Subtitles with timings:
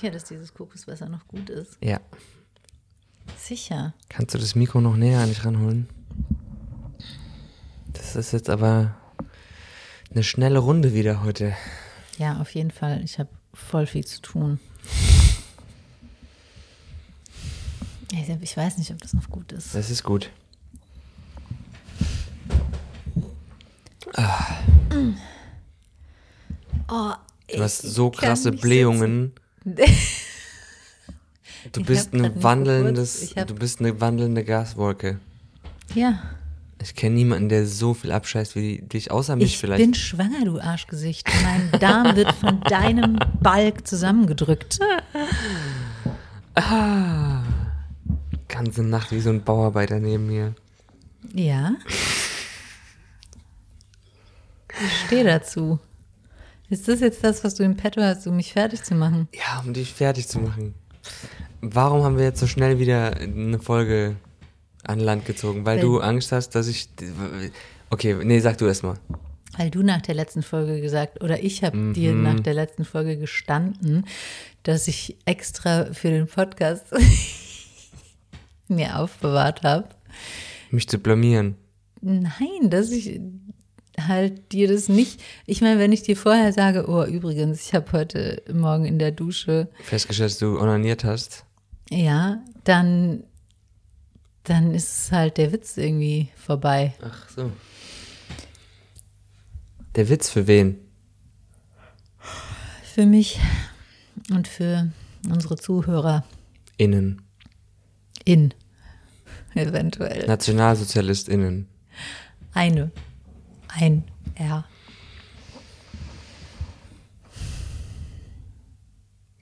[0.00, 1.76] sicher, dass dieses Kokoswasser noch gut ist?
[1.82, 2.00] Ja.
[3.36, 3.94] Sicher.
[4.08, 5.88] Kannst du das Mikro noch näher an dich ranholen?
[7.92, 8.96] Das ist jetzt aber
[10.10, 11.54] eine schnelle Runde wieder heute.
[12.18, 13.02] Ja, auf jeden Fall.
[13.04, 14.58] Ich habe voll viel zu tun.
[18.42, 19.74] Ich weiß nicht, ob das noch gut ist.
[19.74, 20.30] Das ist gut.
[26.88, 27.12] Oh,
[27.52, 29.32] Du hast so krasse Blähungen.
[31.72, 35.18] Du Ich bist ein wandelndes, ich du bist eine wandelnde Gaswolke.
[35.94, 36.18] Ja,
[36.82, 39.82] Ich kenne niemanden, der so viel abscheißt wie dich, außer mich ich vielleicht.
[39.82, 41.28] bin schwanger, du Arschgesicht.
[41.42, 44.78] Mein Darm wird von deinem Balk zusammengedrückt.
[48.48, 50.54] Ganze Nacht wie so ein Bauarbeiter neben mir.
[51.34, 51.74] Ja.
[54.82, 55.78] Ich stehe dazu.
[56.70, 59.28] Ist das jetzt das, was du im Petto hast, um mich fertig zu machen?
[59.34, 60.74] Ja, um dich fertig zu machen.
[61.60, 64.16] Warum haben wir jetzt so schnell wieder eine Folge
[64.84, 65.66] an Land gezogen?
[65.66, 66.88] Weil Weil- du Angst hast, dass ich.
[67.90, 68.94] Okay, nee, sag du erst mal.
[69.58, 72.22] Weil du nach der letzten Folge gesagt, oder ich habe dir Mhm.
[72.22, 74.06] nach der letzten Folge gestanden,
[74.62, 76.86] dass ich extra für den Podcast
[78.68, 79.88] mir aufbewahrt habe.
[80.70, 81.56] Mich zu blamieren.
[82.00, 83.20] Nein, dass ich
[84.08, 85.20] halt dir das nicht.
[85.46, 89.10] Ich meine, wenn ich dir vorher sage, oh, übrigens, ich habe heute Morgen in der
[89.12, 91.44] Dusche, Festgestellt, dass du onaniert hast.
[91.90, 93.24] ja, dann,
[94.44, 96.94] dann ist halt der Witz irgendwie vorbei.
[97.02, 97.50] Ach so.
[99.96, 100.78] Der Witz für wen?
[102.94, 103.40] Für mich
[104.30, 104.90] und für
[105.28, 106.24] unsere Zuhörer
[106.76, 107.22] Innen.
[108.24, 108.54] in.
[109.54, 110.26] Eventuell.
[110.26, 111.66] NationalsozialistInnen.
[112.52, 112.90] Eine.
[113.72, 114.04] Ein
[114.34, 114.64] R.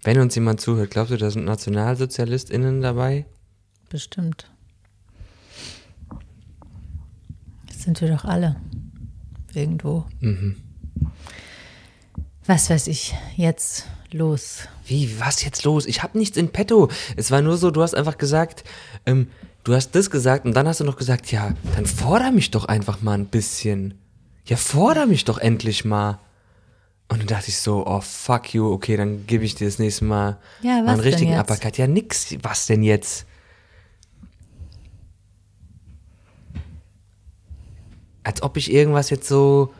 [0.04, 3.26] Wenn uns jemand zuhört, glaubst du, da sind NationalsozialistInnen dabei?
[3.88, 4.50] Bestimmt.
[7.66, 8.56] Das sind wir doch alle.
[9.54, 10.06] Irgendwo.
[12.46, 13.14] Was weiß ich.
[13.36, 14.68] Jetzt los.
[14.86, 15.86] Wie, was jetzt los?
[15.86, 16.88] Ich hab nichts in petto.
[17.16, 18.64] Es war nur so, du hast einfach gesagt,
[19.04, 19.28] ähm,
[19.64, 22.66] du hast das gesagt und dann hast du noch gesagt, ja, dann forder mich doch
[22.66, 23.94] einfach mal ein bisschen.
[24.48, 26.18] Ja, forder mich doch endlich mal.
[27.08, 30.04] Und dann dachte ich so, oh fuck you, okay, dann gebe ich dir das nächste
[30.04, 31.38] Mal Ja, mal einen richtigen?
[31.38, 31.78] Uppercut.
[31.78, 32.34] Ja, nix.
[32.42, 33.26] Was denn jetzt?
[38.24, 39.72] Als ob ich irgendwas jetzt so.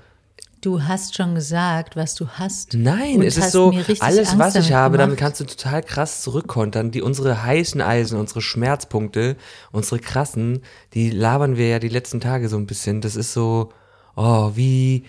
[0.63, 2.75] Du hast schon gesagt, was du hast.
[2.75, 5.01] Nein, es ist so, alles, Angst was ich damit habe, gemacht.
[5.01, 6.91] damit kannst du total krass zurückkontern.
[6.91, 9.37] Die, unsere heißen Eisen, unsere Schmerzpunkte,
[9.71, 10.63] unsere krassen,
[10.95, 13.01] die labern wir ja die letzten Tage so ein bisschen.
[13.03, 13.71] Das ist so,
[14.19, 15.05] oh, wie,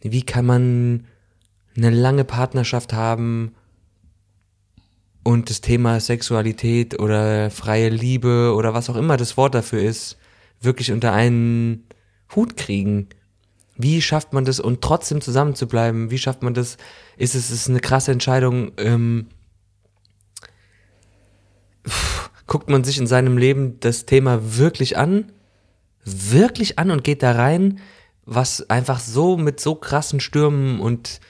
[0.00, 1.06] wie kann man
[1.76, 3.54] eine lange Partnerschaft haben
[5.22, 10.18] und das Thema Sexualität oder freie Liebe oder was auch immer das Wort dafür ist,
[10.60, 11.84] wirklich unter einen
[12.34, 13.08] Hut kriegen.
[13.76, 16.10] Wie schafft man das und trotzdem zusammen zu bleiben?
[16.10, 16.78] Wie schafft man das?
[17.16, 18.72] Ist es ist eine krasse Entscheidung?
[18.78, 19.26] Ähm,
[21.86, 25.30] pff, guckt man sich in seinem Leben das Thema wirklich an?
[26.04, 27.80] Wirklich an und geht da rein?
[28.26, 31.20] Was einfach so mit so krassen Stürmen und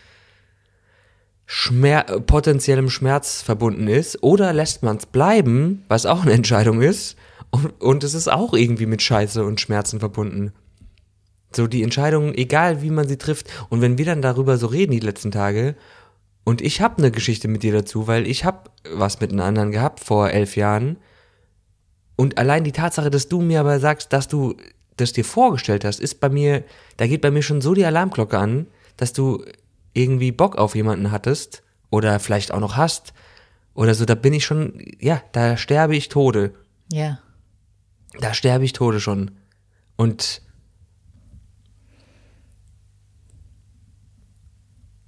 [1.45, 4.23] Schmer potenziellem Schmerz verbunden ist?
[4.23, 7.17] Oder lässt man es bleiben, was auch eine Entscheidung ist?
[7.51, 10.53] Und, und es ist auch irgendwie mit Scheiße und Schmerzen verbunden.
[11.55, 13.49] So die Entscheidung, egal wie man sie trifft.
[13.69, 15.77] Und wenn wir dann darüber so reden die letzten Tage,
[16.49, 19.73] und ich habe eine Geschichte mit dir dazu, weil ich habe was mit einem anderen
[19.73, 20.97] gehabt vor elf Jahren.
[22.15, 24.55] Und allein die Tatsache, dass du mir aber sagst, dass du
[24.96, 26.64] das dir vorgestellt hast, ist bei mir,
[26.96, 28.66] da geht bei mir schon so die Alarmglocke an,
[28.96, 29.44] dass du
[29.93, 33.12] irgendwie Bock auf jemanden hattest oder vielleicht auch noch hast
[33.75, 36.54] oder so, da bin ich schon, ja, da sterbe ich Tode.
[36.90, 37.20] Ja.
[38.19, 39.32] Da sterbe ich Tode schon.
[39.96, 40.40] Und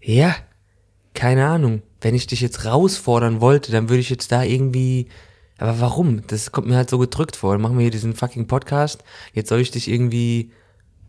[0.03, 0.37] ja,
[1.15, 1.83] keine Ahnung.
[2.01, 5.09] Wenn ich dich jetzt rausfordern wollte, dann würde ich jetzt da irgendwie.
[5.59, 6.27] Aber warum?
[6.27, 7.55] Das kommt mir halt so gedrückt vor.
[7.55, 9.05] Dann machen wir hier diesen fucking Podcast.
[9.33, 10.53] Jetzt soll ich dich irgendwie.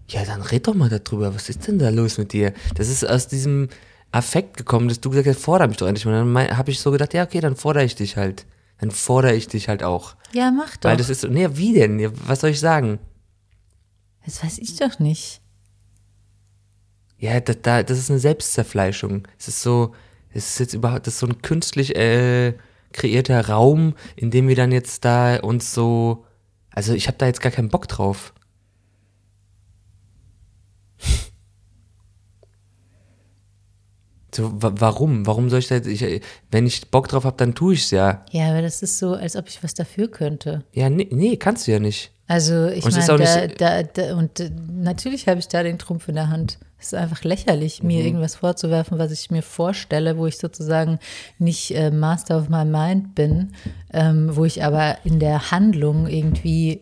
[0.09, 1.35] Ja, dann red doch mal darüber.
[1.35, 2.53] Was ist denn da los mit dir?
[2.75, 3.69] Das ist aus diesem
[4.11, 6.23] Affekt gekommen, dass du gesagt hast, forder mich doch endlich mal.
[6.23, 8.47] Dann habe ich so gedacht, ja, okay, dann fordere ich dich halt.
[8.79, 10.15] Dann fordere ich dich halt auch.
[10.33, 10.89] Ja, mach doch.
[10.89, 12.11] Weil das ist so, nee, wie denn?
[12.27, 12.99] Was soll ich sagen?
[14.25, 15.41] das weiß ich doch nicht.
[17.17, 19.27] Ja, da, da, das ist eine Selbstzerfleischung.
[19.37, 19.93] Es ist so,
[20.31, 22.53] es ist jetzt überhaupt, das ist so ein künstlich äh,
[22.93, 26.25] kreierter Raum, in dem wir dann jetzt da uns so,
[26.71, 28.33] also ich habe da jetzt gar keinen Bock drauf.
[34.33, 35.25] So, wa warum?
[35.25, 36.21] Warum soll ich da jetzt, ich,
[36.51, 38.23] wenn ich Bock drauf habe, dann tue ich's ja.
[38.31, 40.63] Ja, aber das ist so, als ob ich was dafür könnte.
[40.71, 42.11] Ja, nee, nee kannst du ja nicht.
[42.29, 46.15] Also ich meine, da, da, da, und äh, natürlich habe ich da den Trumpf in
[46.15, 46.59] der Hand.
[46.79, 47.87] Es ist einfach lächerlich, Mhm.
[47.87, 50.99] mir irgendwas vorzuwerfen, was ich mir vorstelle, wo ich sozusagen
[51.39, 53.53] nicht äh, Master of my Mind bin,
[53.91, 56.81] ähm, wo ich aber in der Handlung irgendwie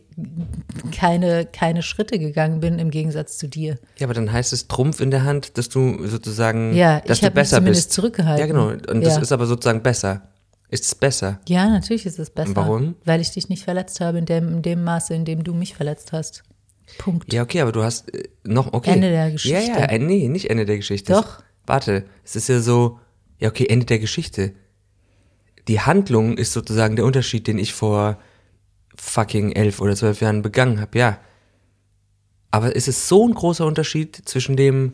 [0.92, 3.78] keine, keine Schritte gegangen bin, im Gegensatz zu dir.
[3.98, 7.22] Ja, aber dann heißt es Trumpf in der Hand, dass du sozusagen, Ja, dass ich
[7.22, 7.94] du hab mich besser zumindest bist.
[7.94, 8.40] zurückgehalten.
[8.42, 8.68] Ja, genau.
[8.92, 9.22] Und das Ja.
[9.22, 10.24] ist aber sozusagen besser.
[10.70, 11.40] Ist es besser?
[11.48, 12.56] Ja, natürlich ist es besser.
[12.56, 12.96] Warum?
[13.06, 15.76] Weil ich dich nicht verletzt habe in dem, in dem Maße, in dem du mich
[15.76, 16.44] verletzt hast.
[16.98, 17.32] Punkt.
[17.34, 18.92] Ja, okay, aber du hast äh, noch, okay.
[18.92, 19.72] Ende der Geschichte.
[19.72, 21.14] Ja, ja, äh, nee, nicht Ende der Geschichte.
[21.14, 21.42] Doch.
[21.66, 23.00] Warte, es ist ja so,
[23.40, 24.54] ja, okay, Ende der Geschichte.
[25.68, 28.18] Die Handlung ist sozusagen der Unterschied, den ich vor
[28.96, 31.20] fucking elf oder zwölf Jahren begangen habe, ja.
[32.52, 34.94] Aber es ist so ein großer Unterschied zwischen dem,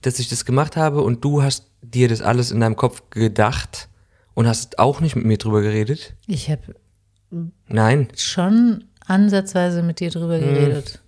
[0.00, 3.88] dass ich das gemacht habe und du hast dir das alles in deinem Kopf gedacht
[4.36, 6.14] und hast auch nicht mit mir drüber geredet?
[6.28, 6.76] Ich habe
[7.66, 8.06] Nein.
[8.16, 10.20] schon ansatzweise mit dir Hm.
[10.20, 11.02] drüber geredet.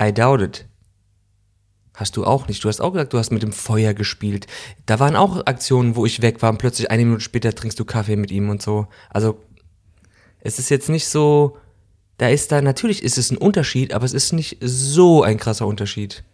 [0.00, 0.66] I doubt it.
[1.94, 2.64] Hast du auch nicht.
[2.64, 4.46] Du hast auch gesagt, du hast mit dem Feuer gespielt.
[4.86, 7.84] Da waren auch Aktionen, wo ich weg war und plötzlich eine Minute später trinkst du
[7.84, 8.86] Kaffee mit ihm und so.
[9.10, 9.38] Also,
[10.40, 11.58] es ist jetzt nicht so,
[12.16, 15.66] da ist da, natürlich ist es ein Unterschied, aber es ist nicht so ein krasser
[15.66, 16.24] Unterschied.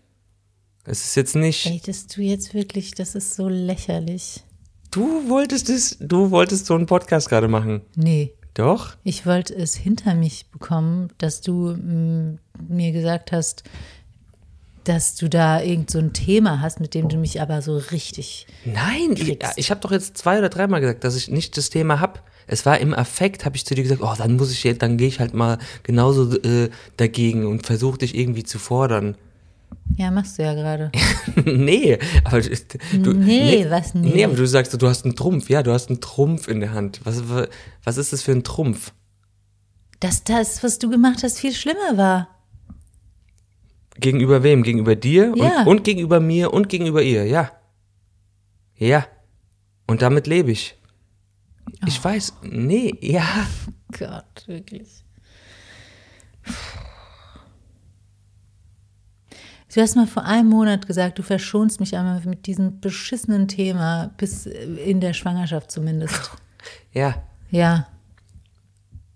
[0.86, 4.42] Es ist jetzt nicht, Ey, das du jetzt wirklich, das ist so lächerlich.
[4.92, 7.82] du wolltest es, du wolltest so einen Podcast gerade machen.
[7.96, 8.96] Nee, Doch?
[9.02, 12.38] ich wollte es hinter mich bekommen, dass du mm,
[12.68, 13.64] mir gesagt hast,
[14.84, 18.46] dass du da irgend so ein Thema hast, mit dem du mich aber so richtig.
[18.64, 19.52] Nein, ich, kriegst.
[19.56, 22.22] ich habe doch jetzt zwei oder dreimal gesagt, dass ich nicht das Thema hab.
[22.46, 24.96] Es war im Affekt, habe ich zu dir gesagt, oh, dann muss ich jetzt, dann
[24.96, 29.16] gehe ich halt mal genauso äh, dagegen und versuche dich irgendwie zu fordern.
[29.96, 30.92] Ja, machst du ja gerade.
[31.44, 32.50] nee, aber du,
[32.98, 34.12] du- Nee, was nee?
[34.14, 35.48] Nee, aber du sagst, du hast einen Trumpf.
[35.48, 37.00] Ja, du hast einen Trumpf in der Hand.
[37.04, 37.22] Was,
[37.82, 38.92] was ist das für ein Trumpf?
[40.00, 42.28] Dass das, was du gemacht hast, viel schlimmer war.
[43.98, 44.62] Gegenüber wem?
[44.62, 45.60] Gegenüber dir Ja.
[45.62, 47.50] und, und gegenüber mir und gegenüber ihr, ja.
[48.76, 49.06] Ja.
[49.86, 50.76] Und damit lebe ich.
[51.68, 51.86] Oh.
[51.86, 53.24] Ich weiß, nee, ja.
[53.98, 55.02] Gott, wirklich.
[59.76, 64.10] Du hast mal vor einem Monat gesagt, du verschonst mich einmal mit diesem beschissenen Thema,
[64.16, 66.30] bis in der Schwangerschaft zumindest.
[66.92, 67.22] Ja.
[67.50, 67.86] Ja.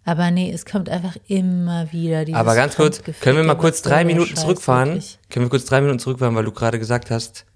[0.05, 3.81] Aber nee, es kommt einfach immer wieder dieses Aber ganz kurz, können wir mal kurz
[3.81, 4.89] drei Minuten Scheiß zurückfahren?
[4.91, 5.19] wirklich?
[5.31, 7.47] Können wir kurz drei Minuten zurückfahren, weil du gerade gesagt hast,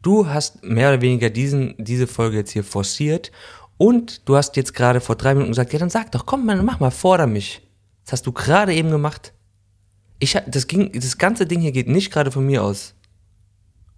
[0.00, 3.30] du hast mehr oder weniger diesen, diese Folge jetzt hier forciert
[3.76, 6.56] und du hast jetzt gerade vor drei Minuten gesagt, ja dann sag doch, komm mal,
[6.62, 7.60] mach mal, forder mich.
[8.04, 9.33] Das hast du gerade eben gemacht.
[10.18, 12.94] Ich, das ging, das ganze Ding hier geht nicht gerade von mir aus.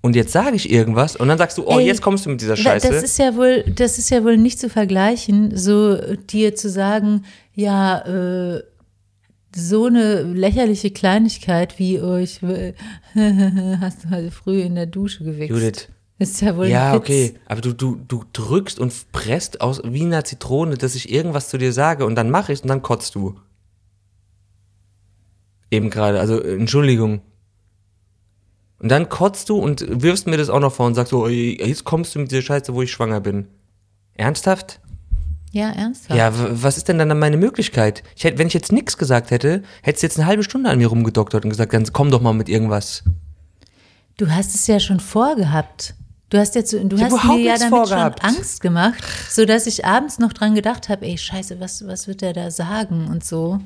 [0.01, 2.41] Und jetzt sage ich irgendwas und dann sagst du, oh, Ey, jetzt kommst du mit
[2.41, 2.89] dieser Scheiße.
[2.89, 7.25] Das ist ja wohl, das ist ja wohl nicht zu vergleichen, so dir zu sagen,
[7.55, 8.63] ja, äh,
[9.55, 12.75] so eine lächerliche Kleinigkeit wie oh, ich will,
[13.81, 15.51] hast du heute früh in der Dusche gewichst.
[15.51, 15.89] Judith.
[16.19, 17.35] Ist ja wohl Ja, okay.
[17.47, 21.59] Aber du, du, du drückst und presst aus wie einer Zitrone, dass ich irgendwas zu
[21.59, 23.35] dir sage und dann mache ich und dann kotzt du.
[25.71, 27.23] Eben gerade, also äh, Entschuldigung.
[28.79, 31.85] Und dann kotzt du und wirfst mir das auch noch vor und sagst so, jetzt
[31.85, 33.49] kommst du mit dieser Scheiße, wo ich schwanger bin.
[34.15, 34.81] Ernsthaft?
[35.53, 36.19] Ja, ernsthaft.
[36.19, 36.33] Ja,
[36.63, 38.03] was ist denn dann meine Möglichkeit?
[38.15, 40.79] Ich hätte, wenn ich jetzt nichts gesagt hätte, hättest du jetzt eine halbe Stunde an
[40.79, 43.05] mir rumgedoktert und gesagt, dann komm doch mal mit irgendwas.
[44.19, 45.95] Du hast es ja schon vorgehabt.
[46.29, 48.21] Du hast jetzt, du hast mir ja damit vorgehabt.
[48.21, 52.09] schon Angst gemacht, so dass ich abends noch dran gedacht habe, ey Scheiße, was was
[52.09, 53.61] wird der da sagen und so.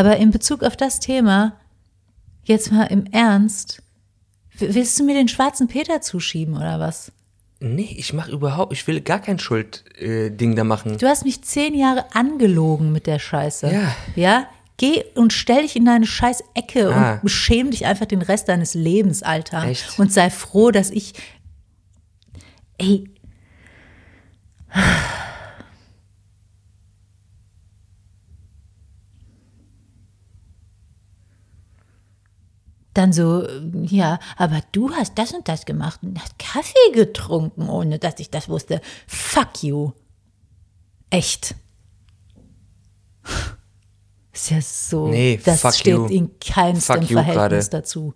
[0.00, 1.52] Aber in Bezug auf das Thema,
[2.44, 3.82] jetzt mal im Ernst,
[4.58, 7.12] willst du mir den schwarzen Peter zuschieben oder was?
[7.60, 10.96] Nee, ich mach überhaupt, ich will gar kein Schuldding äh, Ding da machen.
[10.96, 13.70] Du hast mich zehn Jahre angelogen mit der Scheiße.
[13.70, 13.94] Ja.
[14.16, 14.46] Ja?
[14.78, 17.18] Geh und stell dich in deine scheiß Ecke Ah.
[17.20, 19.64] und schäm dich einfach den Rest deines Lebens, Alter.
[19.64, 19.98] Echt?
[19.98, 21.12] Und sei froh, dass ich.
[22.78, 23.04] Ey.
[32.94, 33.46] Dann so,
[33.82, 38.30] ja, aber du hast das und das gemacht und hast Kaffee getrunken, ohne dass ich
[38.30, 38.80] das wusste.
[39.06, 39.92] Fuck you.
[41.10, 41.54] Echt.
[44.32, 45.08] Ist ja so.
[45.08, 46.06] Nee, das steht you.
[46.06, 46.30] in
[47.10, 47.82] you Verhältnis gerade.
[47.82, 48.14] dazu.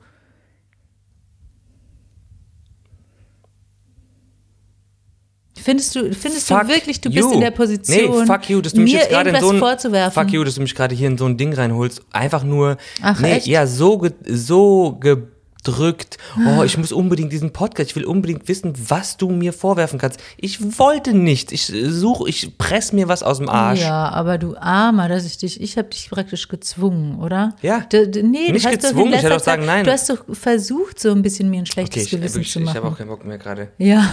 [5.65, 7.23] Findest du, findest Fuck du wirklich, du you.
[7.23, 9.49] bist in der Position, nee, fuck you, dass du mich mir jetzt gerade in irgendwas
[9.49, 10.23] so ein, vorzuwerfen?
[10.23, 12.03] Fuck you, dass du mich gerade hier in so ein Ding reinholst.
[12.13, 13.47] Einfach nur, Ach, nee, echt?
[13.47, 16.19] ja, so, ge, so gedrückt.
[16.47, 20.21] Oh, ich muss unbedingt diesen Podcast, ich will unbedingt wissen, was du mir vorwerfen kannst.
[20.37, 21.51] Ich wollte nicht.
[21.53, 23.81] Ich suche, ich press mir was aus dem Arsch.
[23.81, 27.57] Ja, aber du Armer, dass ich dich, ich habe dich praktisch gezwungen, oder?
[27.63, 27.81] Ja.
[27.81, 29.85] D d- nee, Nicht du hast gezwungen, doch ich hätte auch sagen, nein.
[29.85, 32.59] Du hast doch versucht, so ein bisschen mir ein schlechtes Okay, ich, Gewissen wirklich, zu
[32.59, 32.77] ich machen.
[32.77, 33.69] habe auch keinen Bock mehr gerade.
[33.79, 34.13] ja.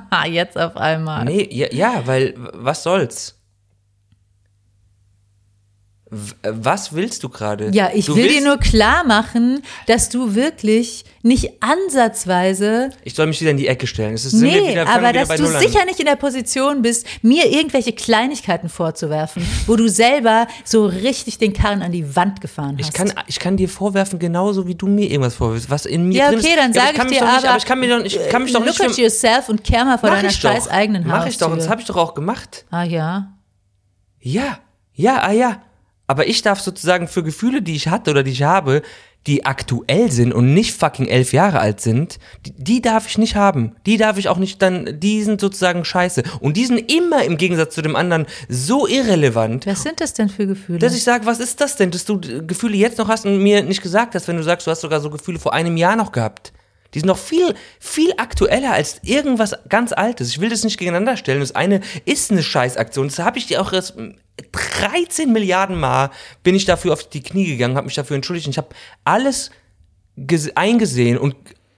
[0.26, 1.24] Jetzt auf einmal.
[1.24, 3.41] Nee, ja, ja, weil, was soll's?
[6.42, 7.70] Äh, Was willst du gerade?
[7.72, 13.26] Ja, ich du will dir nur klar machen, dass du wirklich nicht ansatzweise, Ich soll
[13.28, 14.14] mich wieder in die Ecke stellen.
[14.14, 15.62] Es ist, nee, wieder, aber dass du Null an.
[15.62, 21.38] sicher nicht in der Position bist, mir irgendwelche Kleinigkeiten vorzuwerfen, wo du selber so richtig
[21.38, 22.88] den Karren an die Wand gefahren hast.
[22.88, 26.18] Ich kann, ich kann dir vorwerfen, genauso wie du mir irgendwas vorwirfst, was in mir
[26.18, 26.56] ja, drin okay, ist.
[26.56, 28.28] dann ja, sage kann ich mich dir aber, nicht, aber ich kann, mir doch, ich
[28.28, 30.50] kann mich doch look nicht at yourself und kehr mal vor deiner ich doch.
[30.50, 31.70] scheiß eigenen Mach ich doch, und das Haustür.
[31.70, 32.66] habe ich doch auch gemacht.
[32.70, 33.32] Ah ja.
[34.20, 34.58] Ja,
[34.94, 35.62] ja, ah ja.
[36.12, 38.82] Aber ich darf sozusagen für Gefühle, die ich hatte oder die ich habe,
[39.26, 43.34] die aktuell sind und nicht fucking elf Jahre alt sind, die, die darf ich nicht
[43.34, 43.76] haben.
[43.86, 46.22] Die darf ich auch nicht dann, die sind sozusagen scheiße.
[46.40, 50.28] Und die sind immer im Gegensatz zu dem anderen so irrelevant, Was sind das denn
[50.28, 50.80] für Gefühle?
[50.80, 53.62] dass ich sage, was ist das denn, dass du Gefühle jetzt noch hast und mir
[53.62, 56.12] nicht gesagt hast, wenn du sagst, du hast sogar so Gefühle vor einem Jahr noch
[56.12, 56.52] gehabt.
[56.94, 60.28] Die sind noch viel, viel aktueller als irgendwas ganz Altes.
[60.28, 61.40] Ich will das nicht gegeneinander stellen.
[61.40, 63.08] Das eine ist eine Scheißaktion.
[63.08, 63.94] Das habe ich dir auch erst
[64.52, 66.10] 13 Milliarden Mal
[66.42, 68.46] bin ich dafür auf die Knie gegangen, habe mich dafür entschuldigt.
[68.46, 68.68] Und ich habe
[69.04, 69.50] alles
[70.18, 71.34] ges- eingesehen und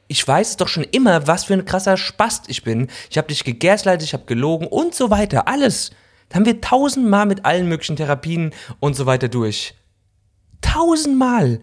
[0.09, 2.89] ich weiß es doch schon immer, was für ein krasser Spast ich bin.
[3.09, 5.49] Ich habe dich gegaslightet, ich habe gelogen und so weiter.
[5.49, 5.93] Alles.
[6.29, 9.75] Da haben wir tausendmal mit allen möglichen Therapien und so weiter durch.
[10.61, 11.61] Tausendmal.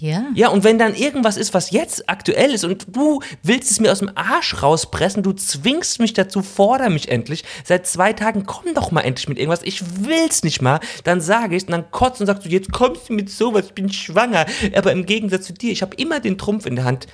[0.00, 0.26] Ja.
[0.34, 3.92] Ja, und wenn dann irgendwas ist, was jetzt aktuell ist und du willst es mir
[3.92, 7.44] aus dem Arsch rauspressen, du zwingst mich dazu, forder mich endlich.
[7.64, 9.62] Seit zwei Tagen komm doch mal endlich mit irgendwas.
[9.62, 10.80] Ich will's nicht mal.
[11.04, 13.74] Dann sage ich und dann kotzt und sagst du, jetzt kommst du mit sowas, ich
[13.74, 14.46] bin schwanger.
[14.74, 17.06] Aber im Gegensatz zu dir, ich habe immer den Trumpf in der Hand.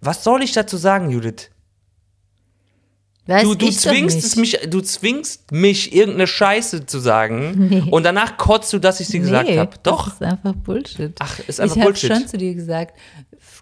[0.00, 1.50] Was soll ich dazu sagen, Judith?
[3.26, 7.68] Weiß Du, du zwingst es mich, du zwingst mich, irgendeine Scheiße zu sagen.
[7.72, 7.84] Nee.
[7.90, 9.76] Und danach kotzt du, dass ich sie gesagt nee, habe.
[9.82, 10.04] Doch.
[10.06, 11.14] Das ist einfach Bullshit.
[11.20, 12.04] Ach, ist einfach ich Bullshit.
[12.04, 12.98] Ich habe schon zu dir gesagt,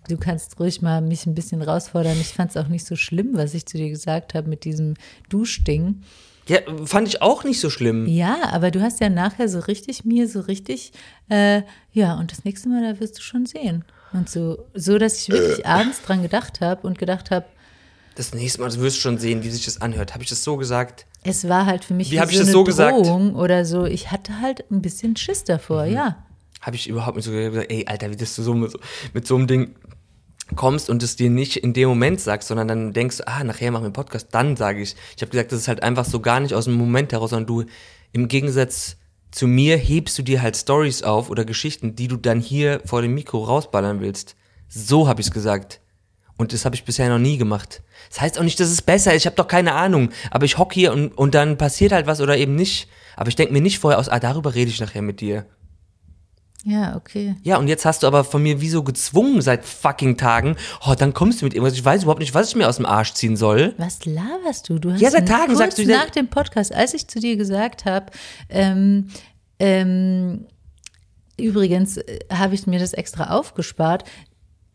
[0.09, 2.19] du kannst ruhig mal mich ein bisschen herausfordern.
[2.21, 4.95] Ich fand es auch nicht so schlimm, was ich zu dir gesagt habe mit diesem
[5.29, 6.03] Duschding.
[6.49, 8.07] Ja, fand ich auch nicht so schlimm.
[8.07, 10.93] Ja, aber du hast ja nachher so richtig mir so richtig,
[11.29, 11.63] äh,
[11.93, 13.85] ja, und das nächste Mal, da wirst du schon sehen.
[14.13, 17.47] Und so, so dass ich wirklich abends dran gedacht habe und gedacht habe,
[18.17, 20.15] Das nächste Mal, du wirst schon sehen, wie sich das anhört.
[20.15, 21.07] Habe ich das so gesagt?
[21.23, 23.07] es war halt für mich Wie wie hab ich so das eine so gesagt?
[23.07, 23.85] Drohung oder so.
[23.85, 25.93] Ich hatte halt ein bisschen Schiss davor, Mhm.
[25.93, 26.25] ja.
[26.63, 28.73] Habe ich überhaupt nicht so gesagt, ey, Alter, wie das du so mit,
[29.13, 29.75] mit so einem Ding
[30.57, 33.83] kommst und es dir nicht in dem Moment sagst, sondern dann denkst, ah, nachher machen
[33.83, 34.97] wir einen Podcast, dann sage ich.
[35.17, 37.47] Ich habe gesagt, das ist halt einfach so gar nicht aus dem Moment heraus, sondern
[37.47, 37.65] du
[38.13, 38.97] im Gegensatz
[39.31, 43.01] zu mir hebst du dir halt Stories auf oder Geschichten, die du dann hier vor
[43.03, 44.35] dem Mikro rausballern willst.
[44.69, 45.80] So habe ich es gesagt.
[46.41, 47.83] Und das habe ich bisher noch nie gemacht.
[48.09, 49.23] Das heißt auch nicht, dass es besser ist.
[49.23, 50.09] Ich habe doch keine Ahnung.
[50.31, 52.89] Aber ich hock hier und, und dann passiert halt was oder eben nicht.
[53.15, 55.45] Aber ich denke mir nicht vorher aus, ah, darüber rede ich nachher mit dir.
[56.65, 57.37] Ja, okay.
[57.43, 60.57] Ja, und jetzt hast du aber von mir wie so gezwungen seit fucking Tagen.
[60.87, 61.75] Oh, dann kommst du mit irgendwas.
[61.75, 63.75] Ich weiß überhaupt nicht, was ich mir aus dem Arsch ziehen soll.
[63.77, 64.79] Was laberst du?
[64.79, 67.37] Du hast Ja, seit Tagen kurz sagst du- nach dem Podcast, als ich zu dir
[67.37, 68.07] gesagt habe,
[68.49, 69.09] ähm,
[69.59, 70.47] ähm,
[71.39, 74.05] übrigens äh, habe ich mir das extra aufgespart.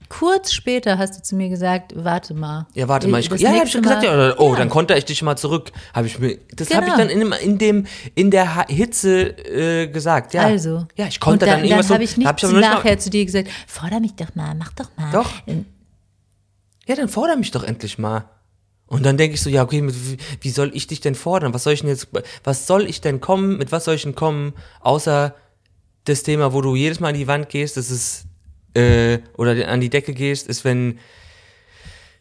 [0.10, 2.68] Kurz später hast du zu mir gesagt, warte mal.
[2.74, 3.20] Ja, warte mal.
[3.20, 4.04] Ich, Das ja, hab ich schon gesagt.
[4.04, 5.72] Mal- Ja, oh, dann konnte ich dich mal zurück.
[5.94, 6.38] Habe ich mir.
[6.56, 6.98] Das habe ich Genau.
[6.98, 10.34] dann in, dem, in dem in der Ha- Hitze äh, gesagt.
[10.34, 10.44] Ja.
[10.44, 10.86] Also.
[10.96, 13.00] Ja, ich konnte dann, dann, irgendwas dann habe ich nicht hab ich nicht mal- nachher
[13.00, 15.12] zu dir gesagt, forder mich doch mal, mach doch mal.
[15.12, 15.32] Doch.
[15.48, 15.66] Ähm,
[16.88, 18.30] Ja, dann forder mich doch endlich mal.
[18.88, 21.54] Und dann denke ich so, ja, okay, mit, wie- wie soll ich dich denn fordern?
[21.56, 22.10] Was soll ich denn jetzt,
[22.44, 23.58] was soll ich denn kommen?
[23.58, 24.54] Mit was soll ich denn kommen?
[24.82, 25.34] Außer
[26.04, 28.26] das Thema, wo du jedes Mal an die Wand gehst, das ist,
[28.76, 31.00] äh, oder an die Decke gehst, ist, wenn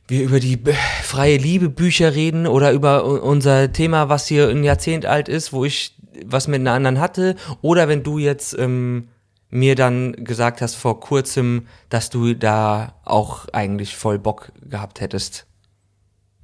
[0.06, 0.58] wir über die
[1.02, 5.64] freie Liebe Bücher reden oder über unser Thema, was hier ein Jahrzehnt alt ist, wo
[5.64, 5.94] ich
[6.24, 9.08] was mit einer anderen hatte, oder wenn du jetzt ähm,
[9.50, 15.46] mir dann gesagt hast vor kurzem, dass du da auch eigentlich voll Bock gehabt hättest.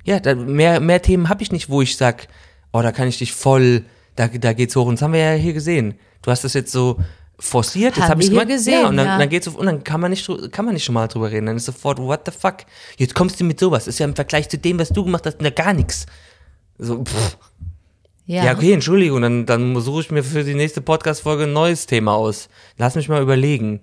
[0.04, 2.28] Ja, da, mehr, mehr Themen habe ich nicht, wo ich sag,
[2.72, 3.84] oh, da kann ich dich voll,
[4.16, 4.86] da, da geht's hoch.
[4.86, 5.94] Und das haben wir ja hier gesehen.
[6.22, 6.98] Du hast das jetzt so
[7.40, 8.48] forciert, jetzt habe ich hier gemacht.
[8.48, 9.18] gesehen, ja, und dann, ja.
[9.18, 11.46] dann geht's auf, und dann kann man nicht, kann man nicht schon mal drüber reden.
[11.46, 12.58] Dann ist sofort, what the fuck?
[12.96, 13.86] Jetzt kommst du mit sowas.
[13.88, 16.06] Ist ja im Vergleich zu dem, was du gemacht hast, ja gar nichts.
[16.78, 17.36] So, pff.
[18.26, 18.44] ja.
[18.44, 22.14] Ja, okay, Entschuldigung, dann, dann suche ich mir für die nächste Podcast-Folge ein neues Thema
[22.14, 22.48] aus.
[22.76, 23.80] Lass mich mal überlegen.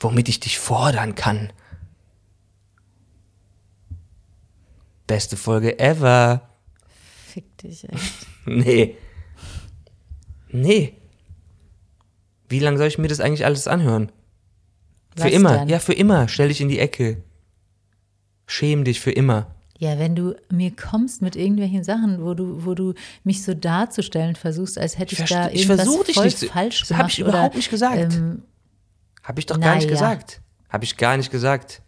[0.00, 1.52] Womit ich dich fordern kann.
[5.12, 6.40] beste Folge ever.
[7.26, 8.26] Fick dich echt.
[8.46, 8.96] Nee.
[10.52, 10.94] Nee.
[12.48, 14.12] Wie lange soll ich mir das eigentlich alles anhören?
[15.16, 15.58] Für Was immer.
[15.58, 15.68] denn?
[15.68, 16.28] Ja, für immer.
[16.28, 17.22] Stell dich in die Ecke.
[18.46, 19.54] Schäm dich für immer.
[19.78, 22.94] Ja, wenn du mir kommst mit irgendwelchen Sachen, wo du, wo du
[23.24, 26.80] mich so darzustellen versuchst, als hätte ich, Ich da ich irgendwas dich voll nicht falsch
[26.80, 27.02] das gemacht.
[27.02, 28.14] hab ich überhaupt oder, nicht gesagt.
[28.14, 28.42] Ähm,
[29.24, 29.94] Hab ich doch gar nicht Naja.
[29.94, 30.40] gesagt.
[30.68, 31.82] Hab ich gar nicht gesagt.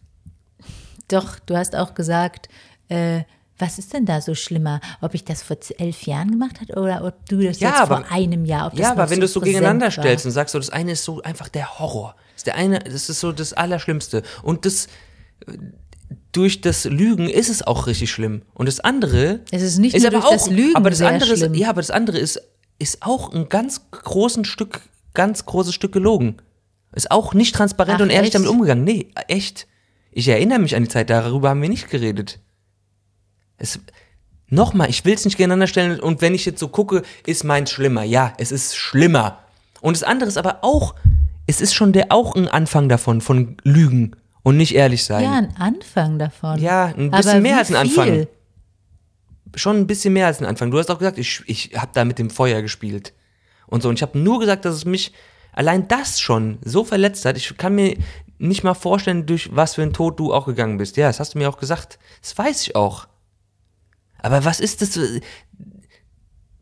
[1.08, 2.48] doch, du hast auch gesagt,
[2.88, 3.22] äh,
[3.58, 4.80] was ist denn da so schlimmer?
[5.00, 7.98] Ob ich das vor elf Jahren gemacht habe oder ob du das Ja, jetzt aber-
[7.98, 9.90] vor einem Jahr, ob das Ja, aber wenn so du es so gegeneinander war.
[9.92, 12.14] stellst und sagst so, das eine ist so einfach der Horror.
[12.32, 14.22] Das ist der eine, das ist so das Allerschlimmste.
[14.42, 14.88] Und das
[16.32, 18.42] durch das Lügen ist es auch richtig schlimm.
[18.54, 21.36] Und das andere Es ist nicht ist aber durch auch, das Lügen aber das andere
[21.36, 21.54] schlimm.
[21.54, 22.40] ist, ja, aber das andere ist
[22.80, 24.80] ist auch ein ganz großen Stück,
[25.14, 26.38] ganz großes Stück gelogen.
[26.92, 28.34] Ist auch nicht transparent Ach, und ehrlich echt?
[28.34, 28.82] damit umgegangen.
[28.82, 29.68] Nee, echt.
[30.10, 32.40] Ich erinnere mich an die Zeit, darüber haben wir nicht geredet.
[33.64, 33.80] Es,
[34.48, 37.70] nochmal, ich will es nicht gegeneinander stellen und wenn ich jetzt so gucke, ist meins
[37.70, 38.04] schlimmer.
[38.04, 39.38] Ja, es ist schlimmer.
[39.80, 40.94] Und das andere ist aber auch,
[41.46, 45.24] es ist schon der auch ein Anfang davon, von Lügen und nicht ehrlich sein.
[45.24, 46.60] Ja, ein Anfang davon.
[46.60, 48.04] Ja, ein Aber bisschen mehr wie als ein Anfang.
[48.04, 48.28] viel?
[49.56, 50.70] Schon ein bisschen mehr als ein Anfang.
[50.70, 53.12] Du hast auch gesagt, ich, ich habe da mit dem Feuer gespielt.
[53.66, 53.88] Und so.
[53.88, 55.12] Und ich habe nur gesagt, dass es mich
[55.52, 57.36] allein das schon so verletzt hat.
[57.36, 57.96] Ich kann mir
[58.38, 60.96] nicht mal vorstellen, durch was für ein Tod du auch gegangen bist.
[60.96, 61.98] Ja, das hast du mir auch gesagt.
[62.20, 63.06] Das weiß ich auch.
[64.24, 64.98] Aber was ist das?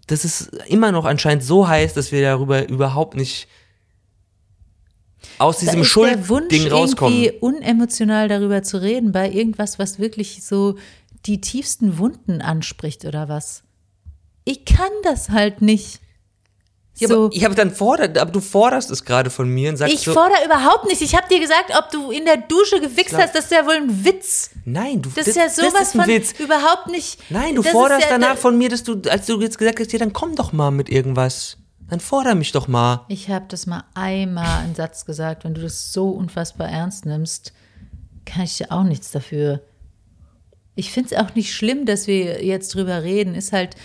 [0.08, 3.46] Das ist immer noch anscheinend so heiß, dass wir darüber überhaupt nicht
[5.38, 7.14] aus diesem Schuldding rauskommen.
[7.14, 10.74] irgendwie unemotional darüber zu reden, bei irgendwas, was wirklich so
[11.24, 13.62] die tiefsten Wunden anspricht oder was.
[14.42, 16.00] Ich kann das halt nicht.
[16.98, 17.26] Ja, so.
[17.26, 20.00] aber, ja, aber dann fordert, aber du forderst es gerade von mir und sagst ich
[20.02, 21.00] so, fordere überhaupt nicht.
[21.00, 23.76] Ich habe dir gesagt, ob du in der Dusche gewichst hast, das ist ja wohl
[23.76, 24.50] ein Witz.
[24.66, 26.32] nein, du, Das ist ja sowas ist ein von Witz.
[26.38, 27.18] überhaupt nicht.
[27.30, 29.56] Nein, du das ist forderst ja, danach da- von mir, dass du, als du jetzt
[29.58, 31.56] gesagt hast, ja, dann komm doch mal mit irgendwas.
[31.88, 33.04] Dann forder mich doch mal.
[33.08, 35.44] Ich habe das mal einmal einen Satz gesagt.
[35.44, 37.52] Wenn du das so unfassbar ernst nimmst,
[38.24, 39.60] kann ich dir auch nichts dafür.
[40.74, 43.34] Ich finde es auch nicht schlimm, dass wir jetzt drüber reden.
[43.34, 43.76] Ist halt,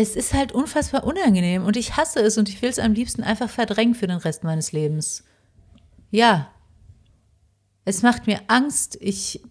[0.00, 3.22] es ist halt unfassbar unangenehm und ich hasse es und ich will es am liebsten
[3.22, 5.24] einfach verdrängen für den Rest meines Lebens.
[6.10, 6.50] Ja.
[7.84, 8.96] Es macht mir Angst.
[9.00, 9.42] Ich.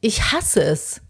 [0.00, 1.00] Ich hasse es.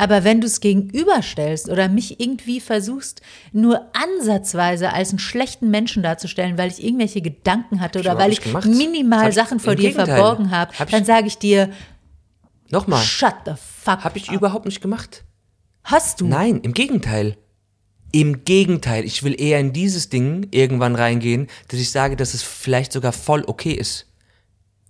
[0.00, 3.20] Aber wenn du es gegenüberstellst oder mich irgendwie versuchst,
[3.52, 8.40] nur ansatzweise als einen schlechten Menschen darzustellen, weil ich irgendwelche Gedanken hatte oder weil ich
[8.40, 8.64] gemacht.
[8.64, 10.06] minimal Hab Sachen vor dir Gegenteil.
[10.06, 11.68] verborgen habe, Hab dann sage ich dir,
[12.70, 14.36] Nochmal, shut the fuck habe ich up.
[14.36, 15.24] überhaupt nicht gemacht.
[15.84, 16.26] Hast du?
[16.26, 17.36] Nein, im Gegenteil.
[18.10, 22.42] Im Gegenteil, ich will eher in dieses Ding irgendwann reingehen, dass ich sage, dass es
[22.42, 24.06] vielleicht sogar voll okay ist.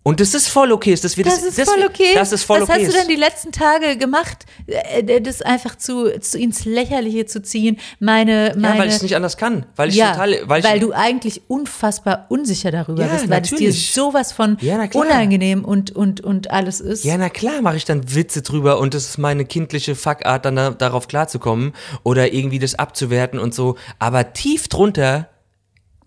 [0.03, 2.15] Und das ist voll okay ist, dass wir das, Das ist dass voll okay.
[2.15, 2.87] Das ist voll Was okay.
[2.87, 7.43] hast du denn die letzten Tage gemacht, äh, das einfach zu, zu ins Lächerliche zu
[7.43, 7.79] ziehen?
[7.99, 9.67] Meine, meine ja, weil ich es nicht anders kann.
[9.77, 13.43] Weil ich ja, total, weil, weil, ich, du eigentlich unfassbar unsicher darüber Ja, bist, weil
[13.43, 13.93] es dir natürlich.
[13.93, 17.05] sowas von Ja, unangenehm und, und, und alles ist.
[17.05, 20.57] Ja, na klar mache ich dann Witze drüber und das ist meine kindliche Fuckart, dann
[20.57, 23.77] da, darauf klarzukommen oder irgendwie das abzuwerten und so.
[23.99, 25.29] Aber tief drunter,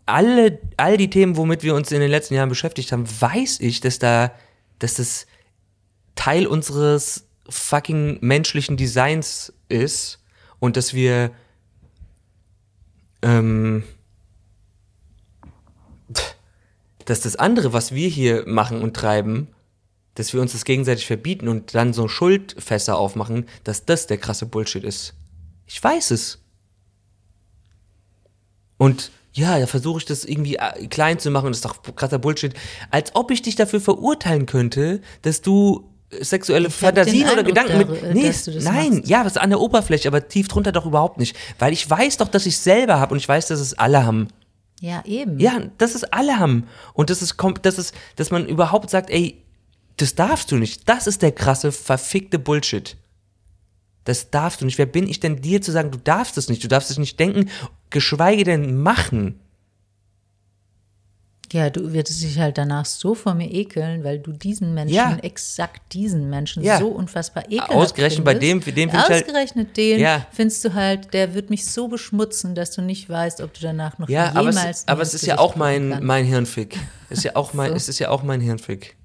[0.06, 3.80] alle, all die Themen, womit wir uns in den letzten Jahren beschäftigt haben, weiß ich,
[3.80, 4.34] dass da,
[4.80, 5.28] dass das
[6.16, 10.20] Teil unseres fucking menschlichen Designs ist
[10.60, 11.32] und dass wir
[13.22, 13.84] ähm,
[17.06, 19.48] dass das andere, was wir hier machen und treiben,
[20.16, 24.46] dass wir uns das gegenseitig verbieten und dann so Schuldfässer aufmachen, dass das der krasse
[24.46, 25.16] Bullshit ist.
[25.66, 26.39] Ich weiß es.
[28.78, 31.96] Und ja, da versuche ich das irgendwie äh, klein zu machen und das ist doch
[31.96, 32.54] krasser Bullshit.
[32.91, 37.89] Als ob ich dich dafür verurteilen könnte, dass du sexuelle Ich Fantasien oder Gedanken mit.
[38.04, 39.08] dar- Nee, nein, machst.
[39.10, 41.36] ja, was an der Oberfläche, aber tief drunter doch überhaupt nicht.
[41.58, 44.28] Weil ich weiß doch, dass ich selber habe und ich weiß, dass es alle haben.
[44.80, 45.39] Ja, eben.
[45.39, 46.67] Ja, dass es alle haben.
[46.93, 49.41] Und das ist, das ist, dass man überhaupt sagt, ey,
[49.98, 50.88] das darfst du nicht.
[50.89, 52.96] Das ist der krasse, verfickte Bullshit.
[54.06, 54.78] Das darfst du nicht.
[54.78, 57.20] Wer bin ich denn dir zu sagen, du darfst es nicht, du darfst es nicht
[57.20, 57.50] denken,
[57.89, 59.39] geschweige denn machen?
[61.52, 65.18] Ja, du wirst dich halt danach so vor mir ekeln, weil du diesen Menschen, Ja.
[65.22, 66.80] exakt diesen Menschen, Ja.
[66.80, 68.52] so unfassbar ekelhaft Ausgerechnet bei findest.
[68.52, 70.26] dem- für den find ich halt- Ausgerechnet den Ja.
[70.32, 74.00] findest du halt, der wird mich so beschmutzen, dass du nicht weißt, ob du danach
[74.00, 76.80] noch Ja, aber jemals es, aber es ist ja auch mein, mein Hirnfick.
[77.12, 77.76] Ist ja auch mein, So.
[77.76, 78.96] es ist ja auch mein Hirnfick.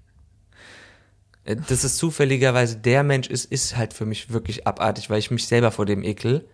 [1.48, 5.30] Äh, Dass es zufälligerweise der Mensch ist, ist halt für mich wirklich abartig, weil ich
[5.30, 6.46] mich selber vor dem ekel.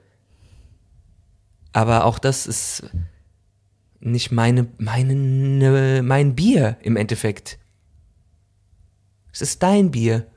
[1.72, 2.84] Aber auch das ist
[3.98, 7.58] nicht meine, meine, mein Bier im Endeffekt.
[9.32, 10.28] Es ist dein Bier.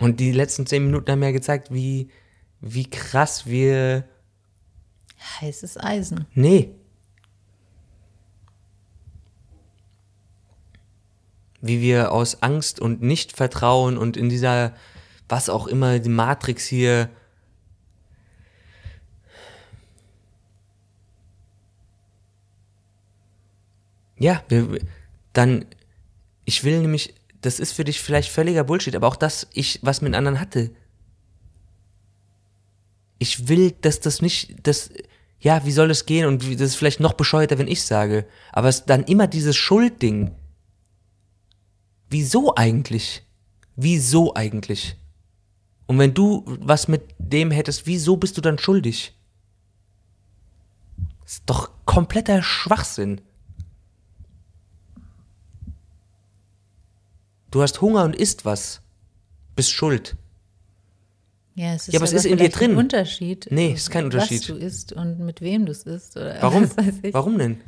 [0.00, 2.10] Und die letzten zehn Minuten haben ja gezeigt, wie,
[2.60, 4.04] wie krass wir.
[5.40, 6.26] Heißes Eisen.
[6.34, 6.74] Nee.
[11.66, 14.74] Wie wir aus Angst und Nichtvertrauen und in dieser,
[15.28, 17.08] was auch immer, die Matrix hier.
[24.18, 24.42] Ja,
[25.32, 25.66] dann,
[26.44, 27.14] ich will nämlich
[27.46, 30.70] das ist für dich vielleicht völliger Bullshit, aber auch das, ich, was mit anderen hatte.
[33.18, 34.90] Ich will, dass das nicht, das,
[35.38, 38.68] ja, wie soll das gehen und das ist vielleicht noch bescheuerter, wenn ich sage, aber
[38.68, 40.32] es dann immer dieses Schuldding.
[42.08, 43.22] Wieso eigentlich?
[43.74, 44.96] Wieso eigentlich?
[45.86, 49.14] Und wenn du was mit dem hättest, wieso bist du dann schuldig?
[51.22, 53.20] Das ist doch kompletter Schwachsinn.
[57.50, 58.80] Du hast Hunger und isst was.
[59.54, 60.16] Bist schuld.
[61.54, 62.72] Ja, es ist, ja, aber es ist in dir drin.
[62.72, 63.48] Ein Unterschied.
[63.50, 64.40] Nee, es ist kein Unterschied.
[64.42, 66.16] Was du isst und mit wem du es isst.
[66.16, 66.70] Oder Warum?
[67.12, 67.60] Warum denn?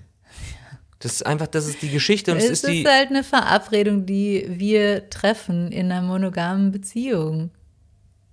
[1.00, 2.87] Das ist einfach, das ist die Geschichte und es, es ist, ist die.
[2.87, 7.50] halt eine Verabredung, die wir treffen in einer monogamen Beziehung.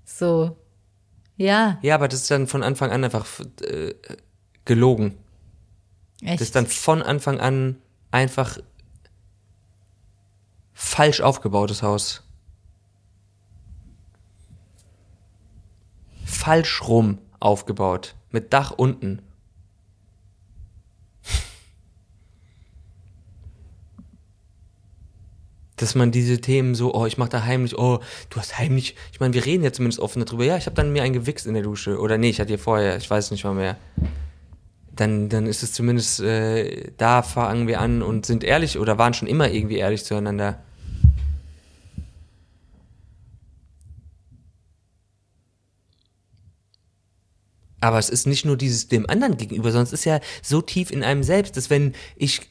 [0.03, 0.57] So.
[1.37, 1.77] Ja.
[1.81, 3.27] Ja, aber das ist dann von Anfang an einfach
[3.61, 3.93] äh,
[4.63, 5.15] gelogen.
[6.21, 6.35] Echt?
[6.35, 7.77] Das ist dann von Anfang an
[8.09, 8.57] einfach
[10.73, 12.23] falsch aufgebautes Haus.
[16.25, 18.15] Falsch rum aufgebaut.
[18.31, 19.21] Mit Dach unten.
[25.85, 27.99] Dass man diese Themen so, oh, ich mach da heimlich, oh,
[28.31, 30.91] du hast heimlich, ich meine, wir reden ja zumindest offen darüber, ja, ich habe dann
[30.91, 33.43] mir ein gewichst in der Dusche oder nee, ich hatte hier vorher, ich weiß nicht
[33.43, 33.77] mal mehr.
[34.95, 39.13] Dann, dann ist es zumindest, äh, da fangen wir an und sind ehrlich oder waren
[39.13, 40.57] schon immer irgendwie ehrlich zueinander.
[47.79, 50.89] Aber es ist nicht nur dieses dem anderen gegenüber, sondern es ist ja so tief
[50.89, 52.41] in einem selbst, dass wenn ich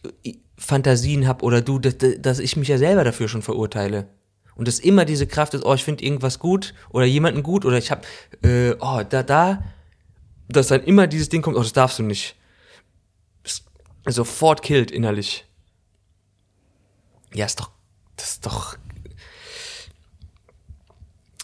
[0.56, 4.08] Fantasien habe oder du, dass, dass ich mich ja selber dafür schon verurteile.
[4.56, 7.76] Und dass immer diese Kraft ist, oh, ich finde irgendwas gut oder jemanden gut oder
[7.76, 8.02] ich habe,
[8.42, 9.64] äh, oh, da, da,
[10.48, 12.36] dass dann immer dieses Ding kommt, oh, das darfst du nicht.
[14.06, 15.46] Sofort killt innerlich.
[17.32, 17.70] Ja, ist doch,
[18.16, 18.76] das ist doch,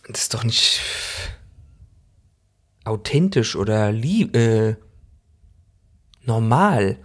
[0.07, 0.81] das ist doch nicht
[2.85, 4.77] authentisch oder lieb, äh,
[6.23, 6.99] normal.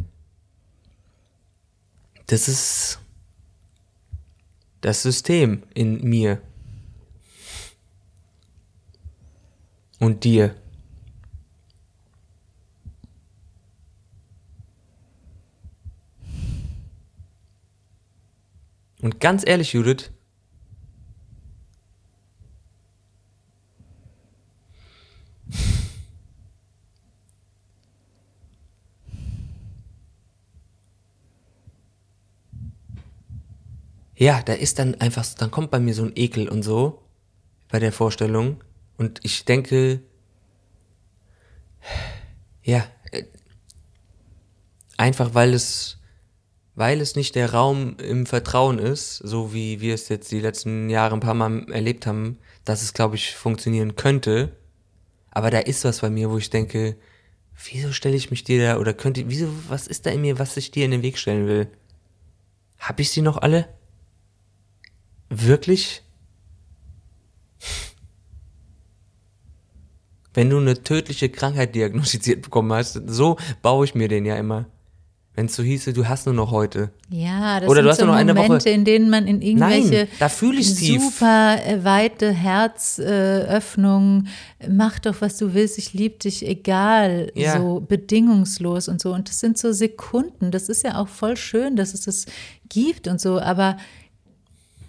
[2.27, 2.99] Das ist
[4.81, 6.41] das System in mir
[9.99, 10.55] und dir.
[19.01, 20.11] Und ganz ehrlich, Judith,
[34.15, 37.01] ja, da ist dann einfach, dann kommt bei mir so ein Ekel und so
[37.69, 38.63] bei der Vorstellung.
[38.97, 40.01] Und ich denke,
[42.63, 43.23] ja, äh,
[44.97, 45.97] einfach weil es,
[46.75, 50.89] weil es nicht der Raum im Vertrauen ist, so wie wir es jetzt die letzten
[50.89, 54.55] Jahre ein paar Mal erlebt haben, dass es, glaube ich, funktionieren könnte.
[55.31, 56.95] Aber da ist was bei mir, wo ich denke,
[57.69, 60.55] wieso stelle ich mich dir da, oder könnte, wieso, was ist da in mir, was
[60.55, 61.67] ich dir in den Weg stellen will?
[62.79, 63.67] Hab ich sie noch alle?
[65.41, 66.01] Wirklich?
[70.33, 74.65] Wenn du eine tödliche Krankheit diagnostiziert bekommen hast, so baue ich mir den ja immer.
[75.33, 76.91] Wenn es so hieße, du hast nur noch heute.
[77.09, 78.69] Ja, das Oder sind du hast so nur noch eine Momente, Woche.
[78.69, 81.01] in denen man in irgendwelche Nein, da fühle ich tief.
[81.01, 87.57] super äh, weite Herzöffnungen, äh, mach doch, was du willst, ich liebe dich, egal, Ja.
[87.57, 89.13] so bedingungslos und so.
[89.13, 90.51] Und das sind so Sekunden.
[90.51, 92.25] Das ist ja auch voll schön, dass es das
[92.69, 93.75] gibt und so, aber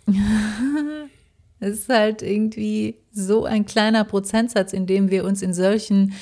[1.61, 6.13] es ist halt irgendwie so ein kleiner Prozentsatz, in dem wir uns in solchen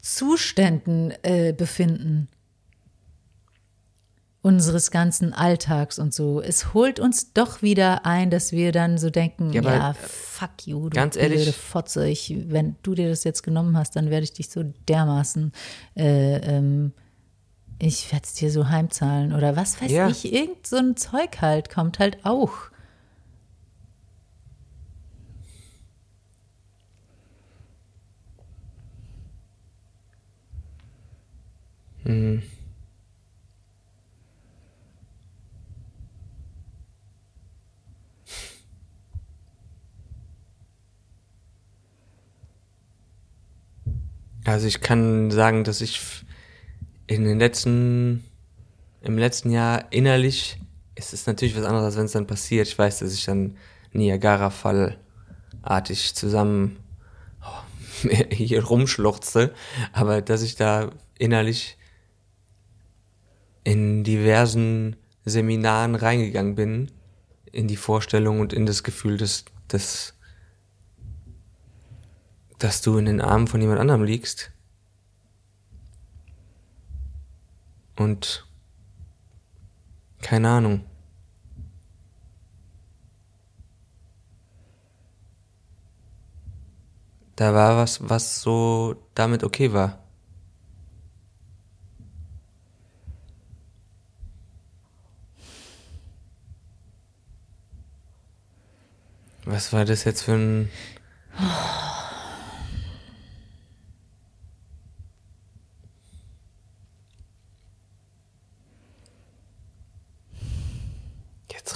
[0.00, 2.28] Zuständen äh, befinden.
[4.42, 6.40] Unseres ganzen Alltags und so.
[6.40, 10.66] Es holt uns doch wieder ein, dass wir dann so denken, Ja, ja, aber, fuck
[10.66, 12.08] you, du ganz ehrlich- blöde Fotze.
[12.08, 15.52] Ich, wenn du dir das jetzt genommen hast, dann werde ich dich so dermaßen,
[15.94, 16.94] äh, ähm,
[17.78, 20.08] ich werde es dir so heimzahlen oder was weiß Ja.
[20.08, 22.69] ich, irgend so ein Zeug halt, kommt halt auch.
[32.10, 32.42] Mhm.
[44.44, 46.00] Also ich kann sagen, dass ich
[47.06, 48.24] in den letzten,
[49.02, 50.58] im letzten Jahr innerlich,
[50.96, 52.66] ist es natürlich was anderes, als wenn es dann passiert.
[52.66, 53.56] Ich weiß, dass ich dann
[53.92, 56.78] Niagara-Fallartig zusammen
[57.42, 57.62] oh,
[58.30, 59.54] hier rumschluchzte,
[59.92, 61.76] aber dass ich da innerlich
[63.64, 66.90] in diversen Seminaren reingegangen bin,
[67.52, 70.14] in die Vorstellung und in das Gefühl, dass, dass
[72.60, 74.52] dass du in den Armen von jemand anderem liegst
[77.96, 78.46] und
[80.20, 80.84] keine Ahnung.
[87.36, 89.99] Da war was, was so damit okay war.
[99.44, 100.68] Was war das jetzt für ein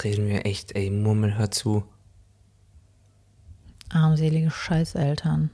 [0.05, 1.85] reden wir echt, ey, Murmel, hör zu.
[3.89, 5.51] Armselige Scheißeltern.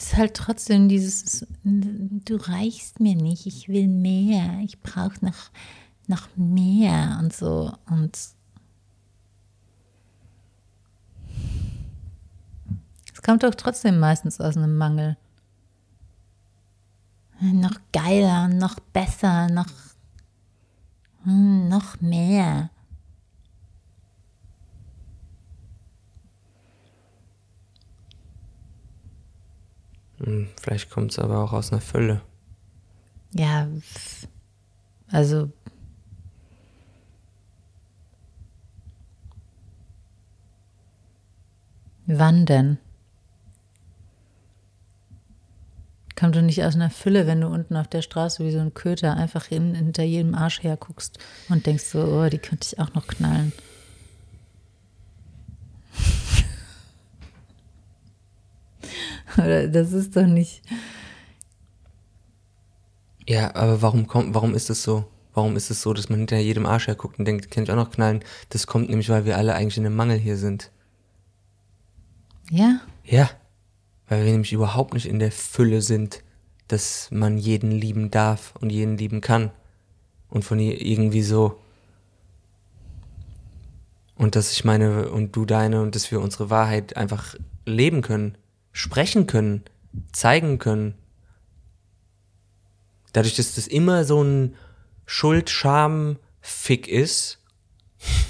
[0.00, 5.50] Ist halt trotzdem dieses, du reichst mir nicht, ich will mehr, ich brauche noch,
[6.06, 7.72] noch mehr und so.
[7.86, 8.42] Und es
[13.22, 15.18] kommt doch trotzdem meistens aus einem Mangel
[17.40, 19.66] noch geiler, noch besser, noch,
[21.24, 22.70] hm, noch mehr.
[30.60, 32.20] Vielleicht kommt es aber auch aus einer Fülle.
[33.32, 33.68] Ja,
[35.10, 35.50] also
[42.06, 42.78] wann denn?
[46.16, 48.74] Kommt doch nicht aus einer Fülle, wenn du unten auf der Straße wie so ein
[48.74, 52.92] Köter einfach in, hinter jedem Arsch herguckst und denkst so, oh, die könnte ich auch
[52.92, 53.52] noch knallen.
[59.44, 60.62] Oder das ist doch nicht.
[63.26, 65.04] Ja, aber warum kommt, warum ist es so?
[65.32, 67.76] Warum ist es so, dass man hinter jedem Arsch herguckt und denkt, kann ich auch
[67.76, 68.24] noch knallen?
[68.48, 70.70] Das kommt nämlich, weil wir alle eigentlich in einem Mangel hier sind.
[72.50, 72.80] Ja?
[73.04, 73.30] Ja
[74.10, 76.22] weil wir nämlich überhaupt nicht in der Fülle sind,
[76.66, 79.50] dass man jeden lieben darf und jeden lieben kann.
[80.28, 81.60] Und von ihr irgendwie so.
[84.16, 88.36] Und dass ich meine und du deine und dass wir unsere Wahrheit einfach leben können,
[88.72, 89.64] sprechen können,
[90.12, 90.94] zeigen können.
[93.12, 94.54] Dadurch, dass das immer so ein
[95.06, 97.38] Schuld-Scham-Fick ist,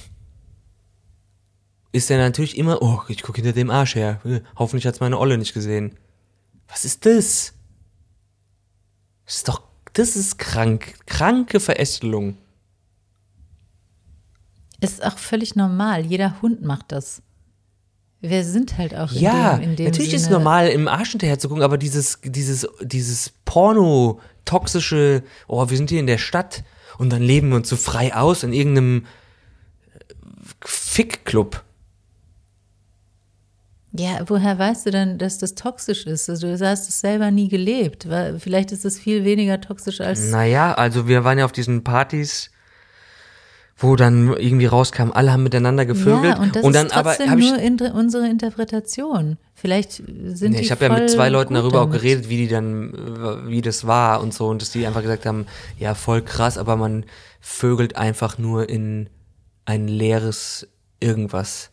[1.92, 4.20] ist er natürlich immer, oh, ich gucke hinter dem Arsch her.
[4.56, 5.98] Hoffentlich hat's meine Olle nicht gesehen.
[6.68, 7.52] Was ist das?
[9.26, 10.94] Das ist doch, das ist krank.
[11.06, 12.38] Kranke Verästelung.
[14.80, 16.06] Ist auch völlig normal.
[16.06, 17.22] Jeder Hund macht das.
[18.20, 20.88] Wir sind halt auch in ja, dem, in dem natürlich Sinne ist es normal, im
[20.88, 26.18] Arsch hinterher zu gucken, aber dieses, dieses, dieses Porno-toxische, oh, wir sind hier in der
[26.18, 26.62] Stadt
[26.98, 29.06] und dann leben wir uns so frei aus in irgendeinem
[30.62, 31.64] Fick-Club.
[33.92, 36.30] Ja, woher weißt du denn, dass das toxisch ist?
[36.30, 38.08] Also du hast es selber nie gelebt.
[38.08, 40.30] Weil vielleicht ist es viel weniger toxisch als.
[40.30, 42.50] Naja, also wir waren ja auf diesen Partys,
[43.82, 46.36] wo dann irgendwie rauskam, alle haben miteinander gevögelt.
[46.36, 49.38] Ja, und das und dann ist trotzdem aber nur in, unsere Interpretation.
[49.54, 52.02] Vielleicht sind Nee, ich habe ja mit zwei Leuten darüber auch damit.
[52.02, 52.92] geredet, wie die dann,
[53.46, 55.46] wie das war und so, und dass die einfach gesagt haben,
[55.78, 57.06] ja, voll krass, aber man
[57.40, 59.08] vögelt einfach nur in
[59.64, 60.68] ein leeres
[61.00, 61.70] irgendwas.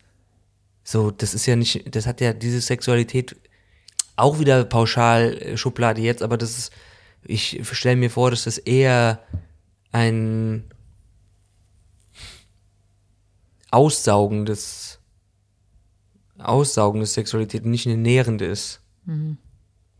[0.85, 3.35] So, das ist ja nicht, das hat ja diese Sexualität
[4.15, 6.71] auch wieder pauschal äh, Schublade jetzt, aber das ist,
[7.25, 9.19] ich stelle mir vor, dass das eher
[9.91, 10.63] ein
[13.71, 14.99] aussaugendes,
[16.37, 18.81] aussaugendes Sexualität, nicht eine nährende ist.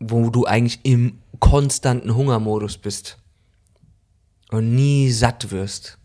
[0.00, 3.18] Wo du eigentlich im konstanten Hungermodus bist.
[4.50, 5.98] Und nie satt wirst.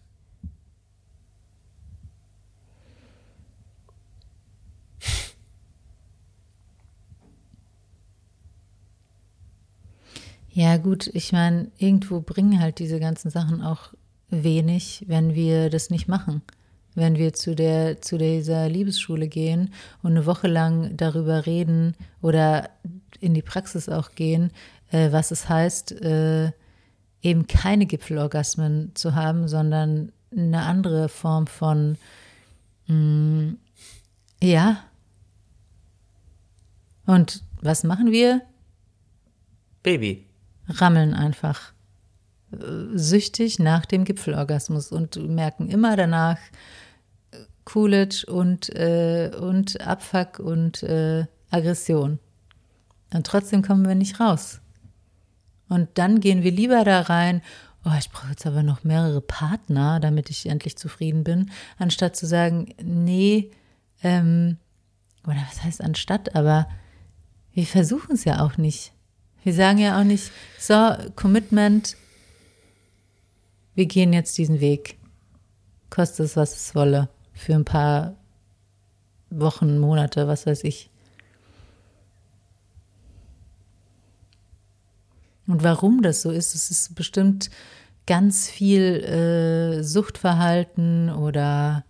[10.56, 13.91] Ja, gut, ich meine, irgendwo bringen halt diese ganzen Sachen auch
[14.30, 16.43] wenig, wenn wir das nicht machen.
[16.95, 22.69] Wenn wir zu der zu dieser Liebesschule gehen und eine Woche lang darüber reden oder
[23.19, 24.51] in die Praxis auch gehen,
[24.91, 26.51] äh, was es heißt, äh,
[27.21, 31.97] eben keine Gipfelorgasmen zu haben, sondern eine andere Form von
[32.88, 33.53] mh,
[34.41, 34.84] ja.
[37.06, 38.41] Und was machen wir?
[39.84, 40.25] Baby.
[40.67, 41.73] Rammeln einfach
[42.51, 42.58] äh,
[42.97, 46.38] süchtig nach dem Gipfelorgasmus und merken immer danach
[47.65, 52.19] Coolidge und, äh, und Abfuck und äh, Aggression.
[53.13, 54.60] Und trotzdem kommen wir nicht raus.
[55.69, 57.41] Und dann gehen wir lieber da rein,
[57.86, 62.26] oh, ich brauche jetzt aber noch mehrere Partner, damit ich endlich zufrieden bin, anstatt zu
[62.26, 63.52] sagen, nee,
[64.02, 64.58] ähm,
[65.26, 66.67] oder was heißt anstatt, aber
[67.54, 68.91] wir versuchen es ja auch nicht.
[69.43, 71.95] Wir sagen ja auch nicht, so, Commitment,
[73.76, 74.97] wir gehen jetzt diesen Weg.
[75.89, 77.10] Kostet es, was es wolle.
[77.34, 78.15] Für ein paar
[79.30, 80.89] Wochen, Monate, was weiß ich.
[85.48, 87.50] Und warum das so ist, es ist bestimmt
[88.06, 91.84] ganz viel äh, Suchtverhalten oder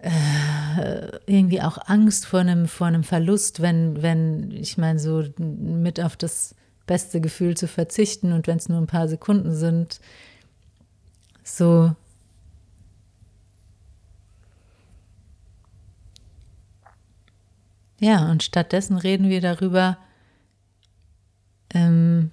[0.00, 6.00] äh, irgendwie auch Angst vor einem, vor einem Verlust, wenn, wenn, ich meine, so mit
[6.00, 6.54] auf das
[6.86, 10.00] beste Gefühl zu verzichten und wenn es nur ein paar Sekunden sind,
[11.42, 11.94] so.
[18.04, 19.96] Ja, und stattdessen reden wir darüber,
[21.72, 22.30] ähm,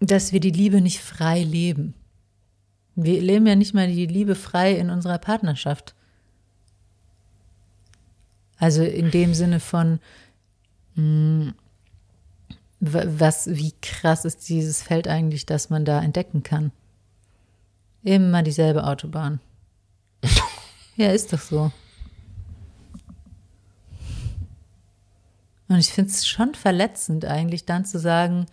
[0.00, 1.94] dass wir die Liebe nicht frei leben.
[2.94, 5.94] Wir leben ja nicht mal die Liebe frei in unserer Partnerschaft.
[8.58, 9.98] Also in dem Sinne von,
[10.94, 11.54] mh, mm,
[12.80, 16.70] was, wie krass ist dieses Feld eigentlich, das man da entdecken kann?
[18.02, 19.40] Immer dieselbe Autobahn.
[20.96, 21.70] ja, ist doch so.
[25.68, 28.46] Und ich finde es schon verletzend eigentlich dann zu sagen,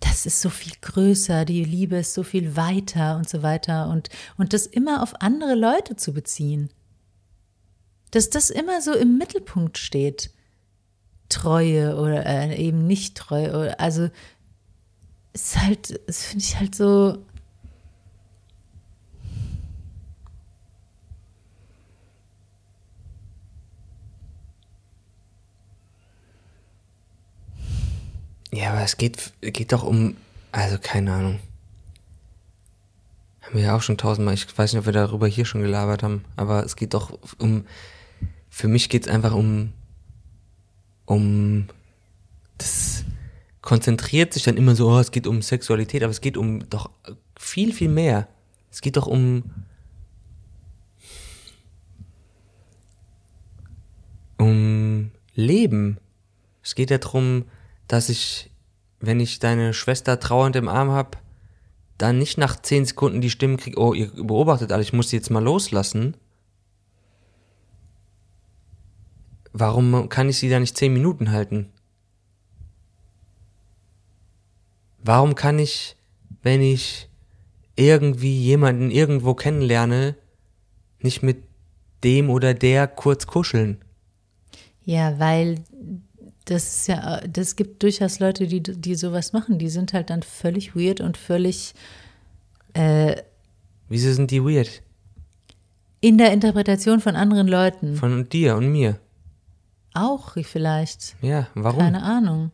[0.00, 4.10] das ist so viel größer, die Liebe ist so viel weiter und so weiter und,
[4.36, 6.70] und das immer auf andere Leute zu beziehen.
[8.10, 10.30] Dass das immer so im Mittelpunkt steht.
[11.28, 13.48] Treue oder äh, eben nicht treu.
[13.50, 14.08] Oder, also
[15.32, 17.18] ist halt, das finde ich halt so.
[28.50, 30.16] Ja, aber es geht, geht doch um,
[30.52, 31.40] also keine Ahnung.
[33.42, 36.02] Haben wir ja auch schon tausendmal, ich weiß nicht, ob wir darüber hier schon gelabert
[36.02, 37.66] haben, aber es geht doch um,
[38.50, 39.72] für mich geht es einfach um,
[41.06, 41.68] um,
[42.58, 43.04] das
[43.68, 46.88] konzentriert sich dann immer so, oh, es geht um Sexualität, aber es geht um doch
[47.38, 48.26] viel, viel mehr.
[48.70, 49.42] Es geht doch um,
[54.38, 55.98] um Leben.
[56.62, 57.44] Es geht ja darum,
[57.88, 58.50] dass ich,
[59.00, 61.18] wenn ich deine Schwester trauernd im Arm habe,
[61.98, 65.16] dann nicht nach zehn Sekunden die Stimmen kriege, oh, ihr beobachtet alle, ich muss sie
[65.16, 66.16] jetzt mal loslassen.
[69.52, 71.70] Warum kann ich sie da nicht zehn Minuten halten?
[75.08, 75.96] Warum kann ich,
[76.42, 77.08] wenn ich
[77.76, 80.16] irgendwie jemanden irgendwo kennenlerne,
[81.00, 81.44] nicht mit
[82.04, 83.78] dem oder der kurz kuscheln?
[84.84, 85.64] Ja, weil
[86.44, 89.58] das ist ja, das gibt durchaus Leute, die, die sowas machen.
[89.58, 91.72] Die sind halt dann völlig weird und völlig.
[92.74, 93.16] Äh,
[93.88, 94.82] Wieso sind die weird?
[96.02, 97.96] In der Interpretation von anderen Leuten.
[97.96, 99.00] Von dir und mir.
[99.94, 101.16] Auch vielleicht.
[101.22, 101.78] Ja, warum?
[101.78, 102.50] Keine Ahnung.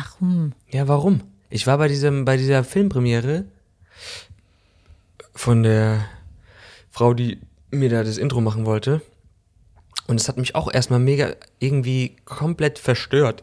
[0.00, 0.52] Warum?
[0.70, 1.22] Ja, warum?
[1.50, 3.44] Ich war bei diesem, bei dieser Filmpremiere
[5.34, 6.04] von der
[6.90, 7.40] Frau, die
[7.70, 9.02] mir da das Intro machen wollte.
[10.06, 13.42] Und es hat mich auch erstmal mega irgendwie komplett verstört.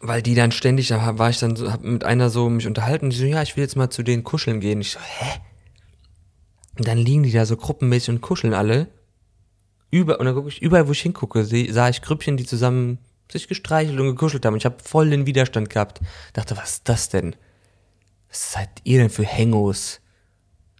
[0.00, 3.10] Weil die dann ständig, da war ich dann so, hab mit einer so mich unterhalten,
[3.10, 4.80] die so, ja, ich will jetzt mal zu denen kuscheln gehen.
[4.80, 5.40] Ich so, hä?
[6.78, 8.88] Und dann liegen die da so gruppenmäßig und kuscheln alle.
[9.90, 12.98] Über, und dann gucke ich, überall, wo ich hingucke, sah ich Grüppchen, die zusammen
[13.32, 14.56] sich gestreichelt und gekuschelt haben.
[14.56, 16.00] Ich habe voll den Widerstand gehabt.
[16.32, 17.34] Dachte, was ist das denn?
[18.28, 20.02] Was seid ihr denn für Hengos?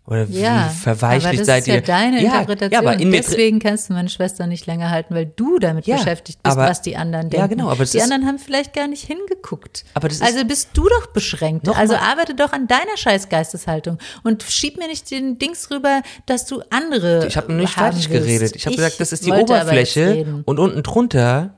[0.04, 1.74] Oder wie ja, verweichlicht seid ihr?
[1.74, 2.72] Das ist ja deine ja, Interpretation.
[2.72, 5.96] Ja, aber in Deswegen kannst du meine Schwester nicht länger halten, weil du damit ja,
[5.96, 7.40] beschäftigt bist, aber, was die anderen denken.
[7.40, 7.70] Ja, genau.
[7.70, 9.84] Aber die ist, anderen haben vielleicht gar nicht hingeguckt.
[9.94, 11.68] Aber das ist, also bist du doch beschränkt.
[11.68, 16.02] Also mal, arbeite doch an deiner scheiß Geisteshaltung und schieb mir nicht den Dings rüber,
[16.26, 18.26] dass du andere Ich habe noch nicht fertig willst.
[18.26, 18.56] geredet.
[18.56, 21.54] Ich habe gesagt, das ist die Oberfläche und unten drunter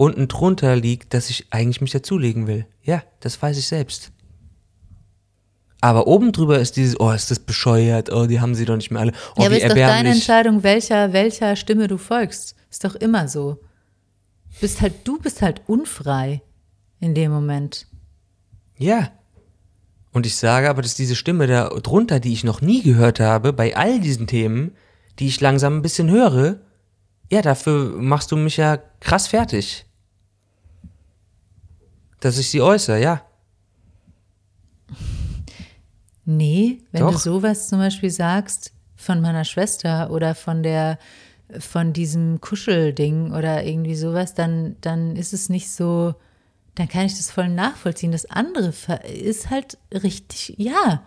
[0.00, 2.66] unten drunter liegt, dass ich eigentlich mich dazulegen will.
[2.82, 4.12] Ja, das weiß ich selbst.
[5.82, 8.90] Aber oben drüber ist dieses, oh, ist das bescheuert, oh, die haben sie doch nicht
[8.90, 9.12] mehr alle.
[9.36, 10.08] Oh, ja, aber ist doch deine.
[10.08, 12.56] Entscheidung, welcher, welcher Stimme du folgst.
[12.70, 13.60] Ist doch immer so.
[14.60, 16.40] Bist halt, du bist halt unfrei
[16.98, 17.86] in dem Moment.
[18.78, 19.10] Ja.
[20.12, 23.52] Und ich sage aber, dass diese Stimme da drunter, die ich noch nie gehört habe,
[23.52, 24.72] bei all diesen Themen,
[25.18, 26.60] die ich langsam ein bisschen höre,
[27.30, 29.84] ja, dafür machst du mich ja krass fertig.
[32.20, 33.22] Dass ich sie äußere, ja.
[36.24, 37.18] Nee, wenn du Doch.
[37.18, 40.98] sowas zum Beispiel sagst von meiner Schwester oder von der
[41.58, 46.14] von diesem Kuschelding oder irgendwie sowas, dann, dann ist es nicht so,
[46.76, 48.12] dann kann ich das voll nachvollziehen.
[48.12, 48.72] Das andere
[49.12, 51.02] ist halt richtig, ja.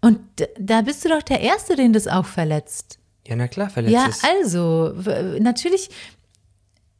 [0.00, 0.20] Und
[0.58, 2.98] da bist du doch der Erste, den das auch verletzt.
[3.26, 4.22] Ja, na klar, verletzt Ja, es.
[4.24, 4.94] also,
[5.40, 5.90] natürlich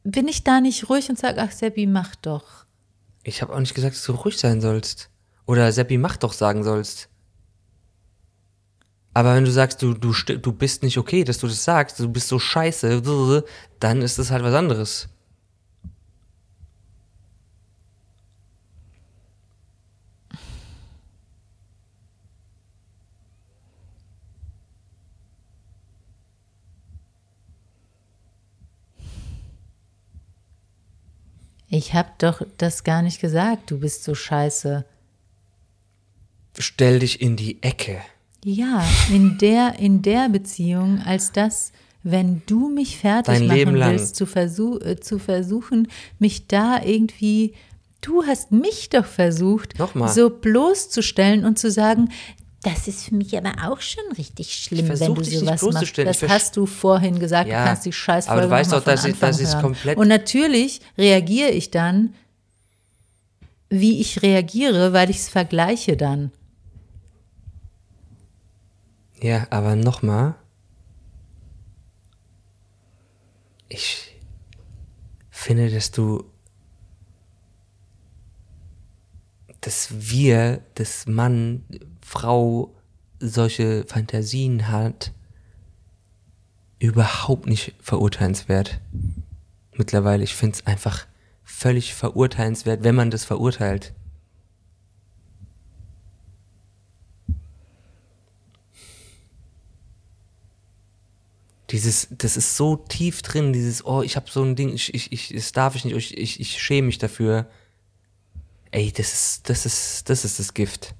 [0.03, 2.65] bin ich da nicht ruhig und sage, ach Seppi, mach doch.
[3.29, 5.09] Ich habe auch nicht gesagt, dass du ruhig sein sollst.
[5.45, 7.09] Oder Seppi, mach doch sagen sollst.
[9.13, 12.09] Aber wenn du sagst, du, du, du bist nicht okay, dass du das sagst, du
[12.09, 13.43] bist so scheiße,
[13.79, 15.09] dann ist das halt was anderes.
[31.69, 34.85] Ich habe doch das gar nicht gesagt, du bist so scheiße.
[36.57, 38.01] Stell dich in die Ecke.
[38.43, 41.71] Ja, in der, in der Beziehung, als das,
[42.03, 46.81] wenn du mich fertig Dein machen Leben willst, zu, versuch, äh, zu versuchen, mich da
[46.83, 47.53] irgendwie,
[48.01, 50.09] du hast mich doch versucht, Nochmal.
[50.09, 52.09] so bloßzustellen und zu sagen,
[52.61, 55.97] das ist für mich aber auch schon richtig schlimm, versuch wenn du dich sowas machst.
[55.97, 58.83] Das Ich hast du vorhin gesagt, Ja, du kannst die Scheißfolge aber du weißt doch,
[58.83, 59.61] dass ich- ich's hören.
[59.61, 62.13] komplett- Und natürlich reagiere ich dann,
[63.69, 66.31] wie ich reagiere, weil ich es vergleiche dann.
[69.21, 70.35] Ja, aber nochmal.
[73.67, 74.15] Ich
[75.29, 76.23] finde, dass du,
[79.61, 81.63] dass wir, dass Mann,
[82.09, 82.73] Frau
[83.19, 85.13] solche Fantasien hat,
[86.79, 88.81] überhaupt nicht verurteilenswert.
[89.73, 91.05] Mittlerweile, ich finde es einfach
[91.43, 93.93] völlig verurteilenswert, wenn man das verurteilt.
[101.69, 105.11] Dieses, das ist so tief drin, dieses, oh, ich habe so ein Ding, ich, ich,
[105.11, 107.45] ich, das darf ich nicht, ich, ich, ich schäme mich dafür.
[108.71, 110.95] Ey, das ist, das ist, das ist das Gift.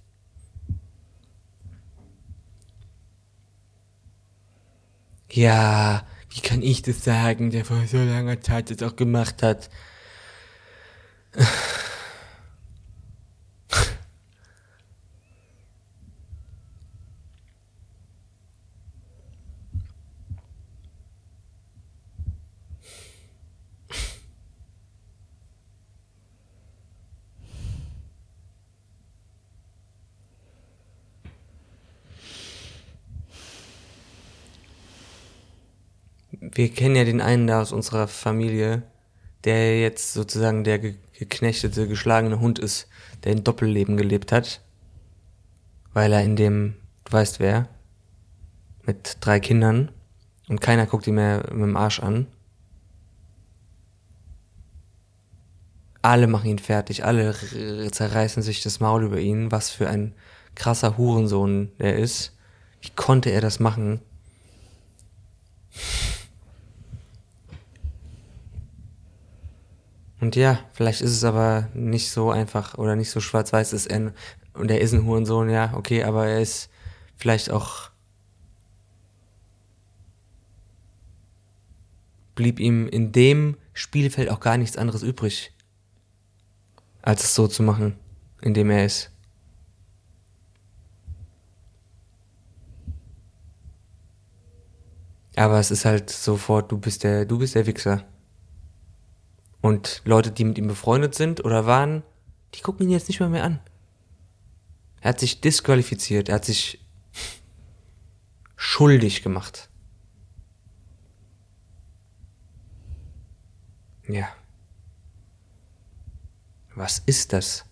[5.31, 9.69] Ja, wie kann ich das sagen, der vor so langer Zeit das auch gemacht hat?
[36.59, 38.83] Wir kennen ja den einen da aus unserer Familie,
[39.45, 42.89] der jetzt sozusagen der ge geknechtete, geschlagene Hund ist,
[43.23, 44.59] der ein Doppelleben gelebt hat,
[45.93, 47.69] weil er in dem, du weißt wer,
[48.85, 49.89] mit drei Kindern
[50.49, 52.27] und keiner guckt ihn mehr mit dem Arsch an.
[56.01, 57.33] Alle machen ihn fertig, alle
[57.89, 60.13] zerreißen sich das Maul über ihn, was für ein
[60.55, 62.37] krasser Hurensohn er ist.
[62.81, 64.01] Wie konnte er das machen?
[70.19, 74.13] Und ja, vielleicht ist es aber nicht so einfach oder nicht so schwarz-weiß ist er
[74.53, 76.69] und er ist ein Hurensohn, ja, okay, aber er ist
[77.15, 77.89] vielleicht auch
[82.35, 85.53] blieb ihm in dem Spielfeld auch gar nichts anderes übrig,
[87.01, 87.97] als es so zu machen,
[88.41, 89.11] in dem er ist.
[95.35, 98.05] Aber es ist halt sofort, du bist der, du bist der Wichser.
[99.61, 102.03] Und Leute, die mit ihm befreundet sind oder waren,
[102.55, 103.59] die gucken ihn jetzt nicht mehr mehr an.
[105.01, 106.85] Er hat sich disqualifiziert, er hat sich
[108.55, 109.69] schuldig gemacht.
[114.07, 114.27] Ja.
[116.75, 117.65] Was ist das?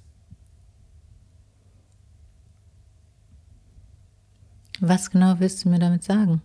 [4.79, 6.41] Was genau willst du mir damit sagen?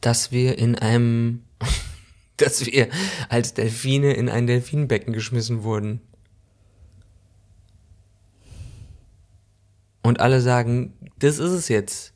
[0.00, 1.42] Dass wir in einem,
[2.36, 2.88] dass wir
[3.28, 6.00] als Delfine in ein Delfinbecken geschmissen wurden.
[10.02, 12.14] Und alle sagen, das ist es jetzt.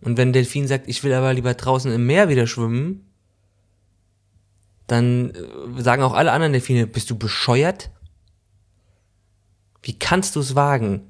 [0.00, 3.06] Und wenn Delfin sagt, ich will aber lieber draußen im Meer wieder schwimmen,
[4.86, 7.90] dann äh, sagen auch alle anderen Delfine, bist du bescheuert?
[9.82, 11.02] Wie kannst du es wagen?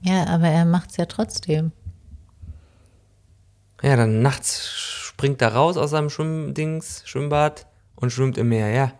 [0.00, 1.72] Ja, aber er macht es ja trotzdem.
[3.82, 8.92] Ja, dann nachts springt er raus aus seinem Schwimmdings, Schwimmbad und schwimmt im Meer, ja.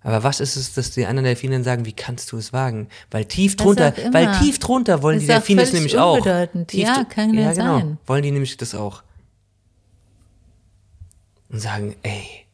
[0.00, 2.88] Aber was ist es, dass die anderen Delfine sagen, wie kannst du es wagen?
[3.10, 6.20] Weil tief drunter, weil tief drunter wollen Das die Delfine es nämlich auch.
[6.68, 7.98] Tief Ja, kann ja genau, sein.
[8.06, 9.02] Wollen die nämlich das auch.
[11.48, 12.46] Und sagen, ey,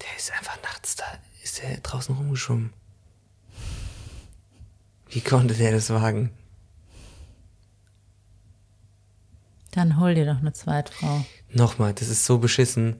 [0.00, 1.04] der ist einfach nachts da,
[1.42, 2.72] ist der draußen rumgeschwommen.
[5.16, 6.30] Wie konnte der das wagen?
[9.70, 11.24] Dann hol dir doch eine Zweitfrau.
[11.48, 12.96] Nochmal, das ist so beschissen,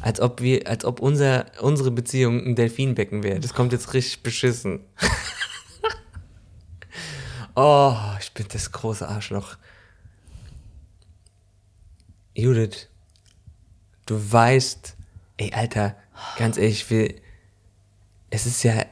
[0.00, 3.40] als ob wir, als ob unser, unsere Beziehung ein Delfinbecken wäre.
[3.40, 4.78] Das kommt jetzt richtig beschissen.
[7.56, 9.56] oh, ich bin das große Arschloch.
[12.36, 12.86] Judith,
[14.06, 14.94] du weißt,
[15.38, 15.96] ey, Alter,
[16.38, 17.20] ganz ehrlich, ich will,
[18.30, 18.86] es ist ja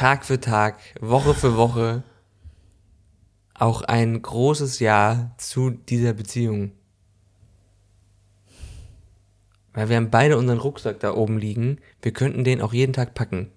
[0.00, 2.02] Tag für Tag, Woche für Woche
[3.52, 6.72] auch ein großes Ja zu dieser Beziehung.
[9.74, 11.80] Weil wir haben beide unseren Rucksack da oben liegen.
[12.00, 13.52] Wir könnten den auch jeden Tag packen.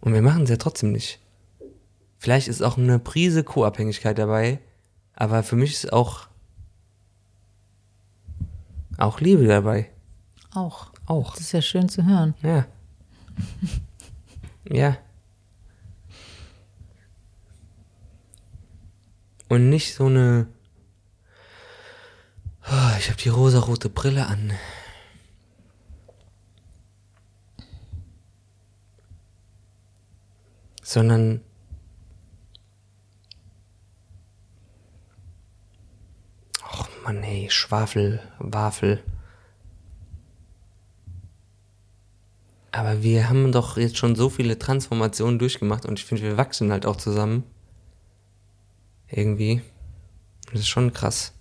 [0.00, 1.18] Und wir machen es ja trotzdem nicht.
[2.16, 4.60] Vielleicht ist auch eine Prise Co-Abhängigkeit dabei,
[5.16, 6.28] aber für mich ist auch
[8.98, 9.90] auch Liebe dabei.
[10.54, 10.92] Auch.
[11.06, 11.32] Auch.
[11.32, 12.34] Das ist ja schön zu hören.
[12.40, 12.66] Ja.
[14.64, 14.96] ja.
[19.48, 20.46] Und nicht so eine.
[22.64, 24.52] Oh, ich habe die rosarote Brille an.
[30.82, 31.40] Sondern.
[36.62, 39.02] Och Mann, ey, Schwafel, Wafel.
[42.72, 46.70] Aber wir haben doch jetzt schon so viele Transformationen durchgemacht und ich finde, wir wachsen
[46.70, 47.44] halt auch zusammen.
[49.08, 49.60] Irgendwie.
[50.52, 51.32] Das ist schon krass.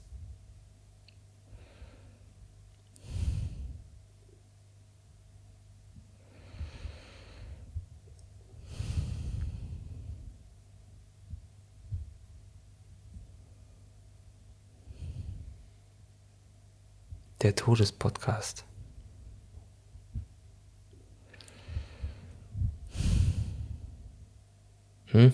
[17.42, 18.66] Der Todespodcast.
[25.12, 25.34] Hm?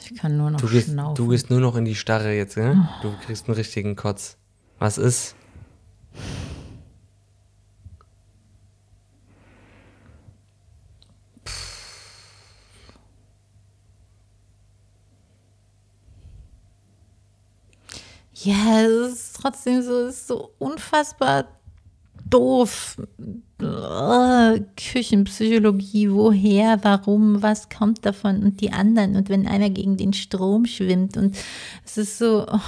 [0.00, 1.14] Ich kann nur noch Du gehst, schnaufen.
[1.16, 2.88] du gehst nur noch in die Starre jetzt, ne?
[3.02, 4.36] Du kriegst einen richtigen Kotz.
[4.78, 5.34] Was ist?
[18.34, 21.46] Ja, es ist trotzdem so, es ist so unfassbar
[22.28, 22.96] doof.
[23.58, 30.66] Küchenpsychologie, woher, warum, was kommt davon und die anderen und wenn einer gegen den Strom
[30.66, 31.34] schwimmt und
[31.84, 32.60] es ist so, oh,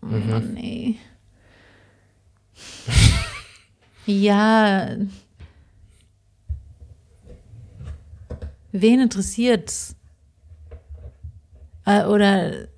[0.00, 0.96] Mann, nee.
[4.06, 4.96] ja.
[8.72, 9.94] Wen interessiert's?
[11.84, 12.68] Äh, oder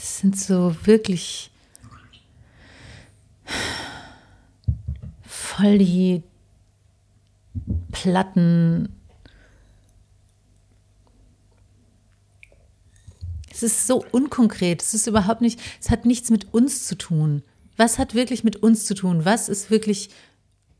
[0.00, 1.50] Das sind so wirklich
[5.60, 6.22] voll die
[7.92, 8.88] Platten.
[13.50, 14.82] Es ist so unkonkret.
[14.82, 17.42] Es ist überhaupt nicht, es hat nichts mit uns zu tun.
[17.76, 19.24] Was hat wirklich mit uns zu tun?
[19.24, 20.10] Was ist wirklich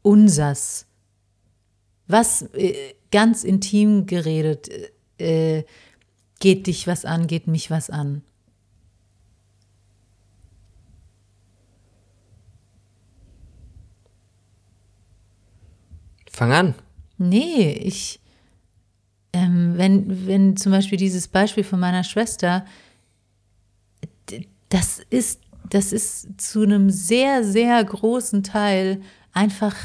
[0.02, 0.86] unsers?
[2.06, 4.68] Was äh, ganz intim geredet
[5.18, 5.64] äh,
[6.38, 8.22] geht dich was an, geht mich was an?
[16.40, 16.74] Fang an.
[17.18, 18.18] Nee, ich,
[19.34, 22.64] ähm, wenn, wenn zum Beispiel dieses Beispiel von meiner Schwester,
[24.70, 29.02] das ist, das ist zu einem sehr, sehr großen Teil
[29.34, 29.76] einfach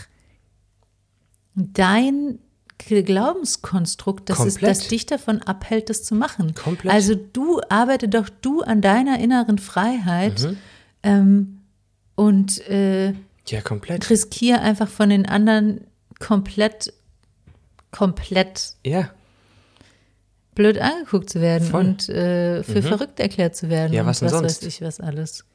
[1.56, 2.40] dein
[2.78, 6.56] Glaubenskonstrukt, das, ist, das dich davon abhält, das zu machen.
[6.56, 6.94] Komplett.
[6.94, 10.56] Also du arbeite doch du an deiner inneren Freiheit
[11.04, 11.64] ähm,
[12.16, 13.14] und äh,
[13.46, 14.10] Ja, komplett.
[14.10, 15.82] Riskiere einfach von den anderen
[16.26, 16.92] komplett,
[17.92, 19.10] komplett Ja.
[20.56, 21.84] blöd angeguckt zu werden Voll.
[21.84, 21.90] Mhm.
[21.90, 23.94] und äh, für verrückt erklärt zu werden.
[23.94, 24.62] Ja, und was denn was sonst?
[24.64, 25.46] weiß ich was alles.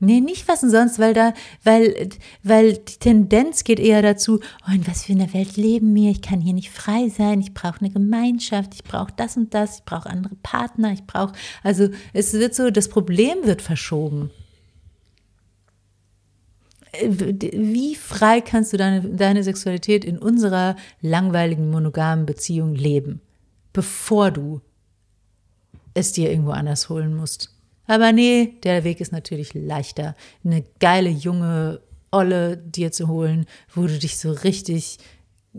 [0.00, 2.08] Nee, nicht was denn sonst, weil da, weil,
[2.44, 6.22] weil die Tendenz geht eher dazu, oh, in was für einer Welt leben wir, ich
[6.22, 9.84] kann hier nicht frei sein, ich brauche eine Gemeinschaft, ich brauche das und das, ich
[9.84, 11.32] brauche andere Partner, ich brauche,
[11.64, 14.30] also es wird so, das Problem wird verschoben.
[16.92, 23.20] Äh, Wie frei kannst du deine, deine Sexualität in unserer langweiligen monogamen Beziehung leben,
[23.72, 24.60] bevor du
[25.94, 27.54] es dir irgendwo anders holen musst?
[27.86, 30.14] Aber nee, der Weg ist natürlich leichter,
[30.44, 31.80] eine geile junge
[32.10, 34.98] Olle dir zu holen, wo du dich so richtig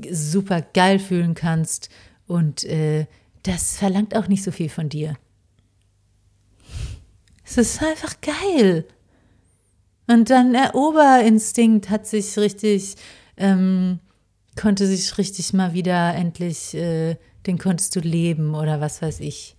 [0.10, 1.90] super geil fühlen kannst
[2.28, 3.06] und äh,
[3.44, 5.16] das verlangt auch nicht so viel von dir.
[7.44, 8.86] Es ist einfach geil.
[10.10, 12.96] Und dann der Oberinstinkt hat sich richtig,
[13.38, 14.00] ähm,
[14.60, 19.56] konnte sich richtig mal wieder endlich, äh, den konntest du leben oder was weiß ich.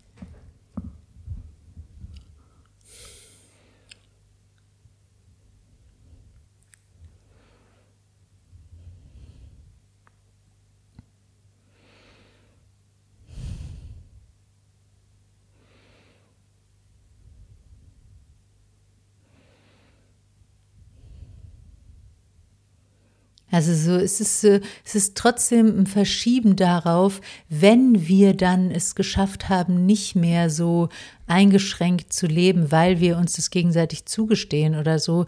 [23.50, 29.48] Also so, es ist, es ist trotzdem ein Verschieben darauf, wenn wir dann es geschafft
[29.48, 30.88] haben, nicht mehr so
[31.26, 35.26] eingeschränkt zu leben, weil wir uns das gegenseitig zugestehen oder so,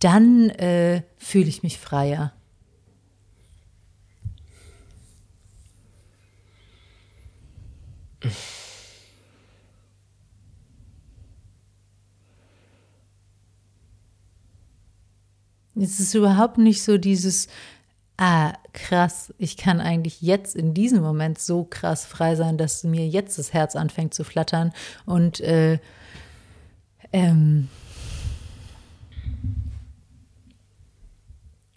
[0.00, 2.32] dann äh, fühle ich mich freier.
[15.74, 17.48] Es ist überhaupt nicht so dieses,
[18.16, 23.06] ah, krass, ich kann eigentlich jetzt in diesem Moment so krass frei sein, dass mir
[23.06, 24.72] jetzt das Herz anfängt zu flattern
[25.06, 25.78] und äh,
[27.12, 27.68] ähm,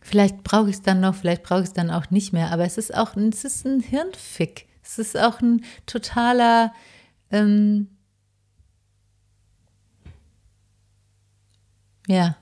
[0.01, 2.65] vielleicht brauche ich es dann noch, vielleicht brauche ich es dann auch nicht mehr, aber
[2.65, 4.67] es ist auch, es ist ein Hirnfick.
[4.83, 6.73] Es ist auch ein totaler,
[7.31, 7.87] ähm,
[12.07, 12.35] ja.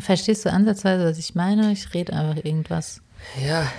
[0.00, 1.72] Verstehst du ansatzweise, was ich meine?
[1.72, 3.00] Ich rede einfach irgendwas.
[3.46, 3.70] Ja.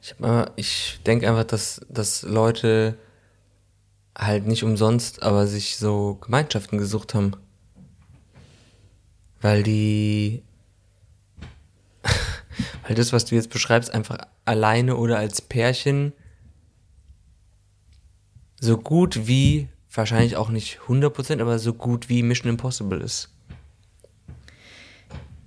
[0.00, 0.14] Ich,
[0.56, 2.96] ich denke einfach, dass, dass Leute
[4.16, 7.32] halt nicht umsonst, aber sich so Gemeinschaften gesucht haben.
[9.40, 10.42] Weil die,
[12.86, 16.12] weil das, was du jetzt beschreibst, einfach alleine oder als Pärchen
[18.60, 23.30] so gut wie, wahrscheinlich auch nicht 100%, aber so gut wie Mission Impossible ist.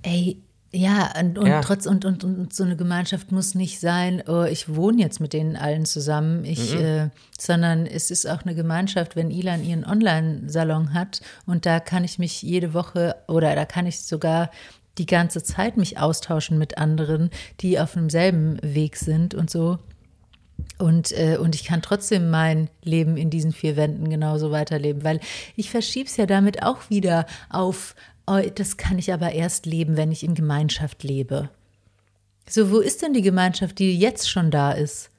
[0.03, 0.41] Ey,
[0.73, 1.61] ja, und, und Ja.
[1.61, 5.33] trotz und, und, und so eine Gemeinschaft muss nicht sein, oh, ich wohne jetzt mit
[5.33, 10.93] denen allen zusammen, ich, äh, sondern es ist auch eine Gemeinschaft, wenn Ilan ihren Online-Salon
[10.93, 14.49] hat und da kann ich mich jede Woche oder da kann ich sogar
[14.97, 19.77] die ganze Zeit mich austauschen mit anderen, die auf demselben Weg sind und so.
[20.81, 25.19] Und, äh, und ich kann trotzdem mein Leben in diesen vier Wänden genauso weiterleben, weil
[25.55, 29.95] ich verschiebe es ja damit auch wieder auf, oh, das kann ich aber erst leben,
[29.95, 31.49] wenn ich in Gemeinschaft lebe.
[32.49, 35.11] So, wo ist denn die Gemeinschaft, die jetzt schon da ist?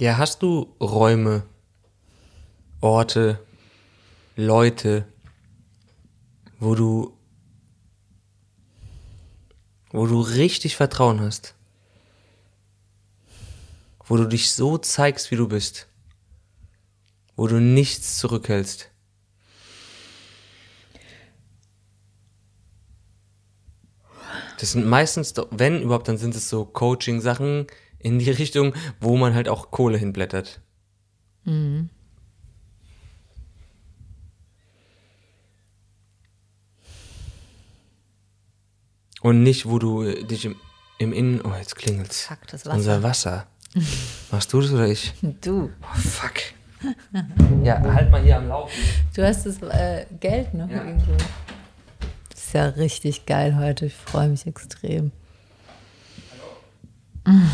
[0.00, 1.42] Ja, hast du Räume,
[2.80, 3.44] Orte,
[4.36, 5.12] Leute,
[6.60, 7.18] wo du,
[9.90, 11.56] wo du richtig Vertrauen hast?
[14.04, 15.88] Wo du dich so zeigst, wie du bist?
[17.34, 18.92] Wo du nichts zurückhältst?
[24.60, 27.66] Das sind meistens, wenn überhaupt, dann sind es so Coaching-Sachen
[27.98, 30.60] in die Richtung, wo man halt auch Kohle hinblättert.
[39.20, 40.56] Und nicht, wo du äh, dich im,
[40.98, 41.40] im Innen.
[41.42, 42.26] Oh, jetzt klingelt's.
[42.26, 43.46] Fuck, das Unser Wasser.
[43.74, 43.86] Wasser.
[44.30, 45.12] Machst du das oder ich?
[45.42, 46.34] Du, Oh, fuck.
[47.64, 48.72] Ja, halt mal hier am Laufen.
[49.16, 50.84] du hast das äh, Geld noch Ja.
[50.84, 51.12] irgendwo.
[52.30, 53.86] Das ist ja richtig geil heute.
[53.86, 55.10] Ich freue mich extrem.
[57.24, 57.48] Kannst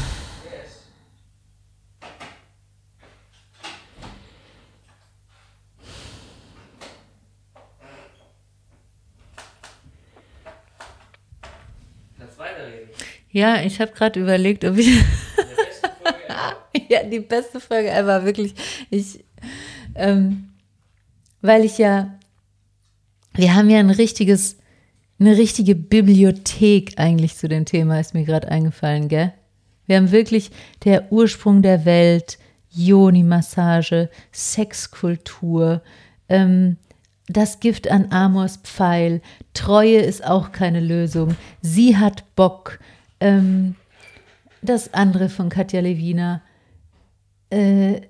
[13.34, 14.86] Ja, ich habe gerade überlegt, ob ich.
[16.88, 18.54] ja, die beste Folge ever, wirklich.
[18.90, 19.24] Ich,
[19.96, 20.50] ähm,
[21.42, 22.16] weil ich ja,
[23.32, 24.56] wir haben ja ein richtiges,
[25.18, 29.32] eine richtige Bibliothek eigentlich zu dem Thema, ist mir gerade eingefallen, gell?
[29.86, 30.52] Wir haben wirklich
[30.84, 32.38] der Ursprung der Welt,
[32.70, 35.82] Yoni-Massage, Sexkultur,
[36.28, 36.76] ähm,
[37.26, 39.22] das Gift an Amors Pfeil,
[39.54, 42.78] Treue ist auch keine Lösung, sie hat Bock,
[43.24, 43.74] ähm,
[44.60, 46.42] das andere von Katja Lewina.
[47.48, 48.02] Äh,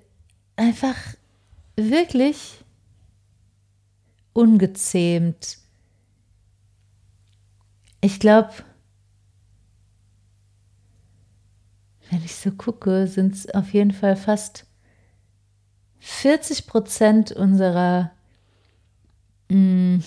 [0.57, 0.95] einfach
[1.77, 2.63] wirklich
[4.33, 5.57] ungezähmt.
[8.01, 8.51] Ich glaube,
[12.09, 14.65] wenn ich so gucke, sind es auf jeden Fall fast
[15.99, 18.11] 40 Prozent unserer
[19.49, 20.03] mh,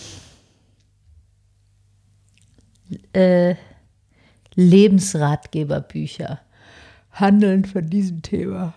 [3.15, 3.55] äh,
[4.59, 6.41] Lebensratgeberbücher
[7.13, 8.75] handeln von diesem Thema.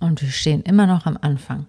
[0.00, 1.68] Und wir stehen immer noch am Anfang.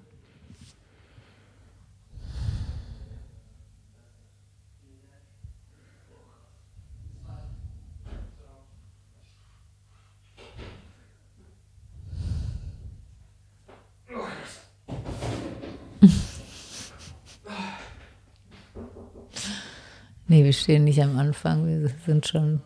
[20.36, 21.65] Nee, wir stehen nicht am Anfang.
[21.65, 22.59] Wir sind schon,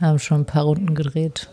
[0.00, 1.48] haben schon ein paar Runden gedreht.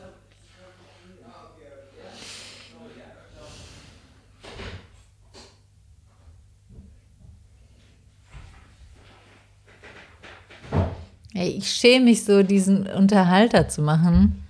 [11.36, 14.44] Ey, ich schäme mich so, diesen Unterhalter zu machen.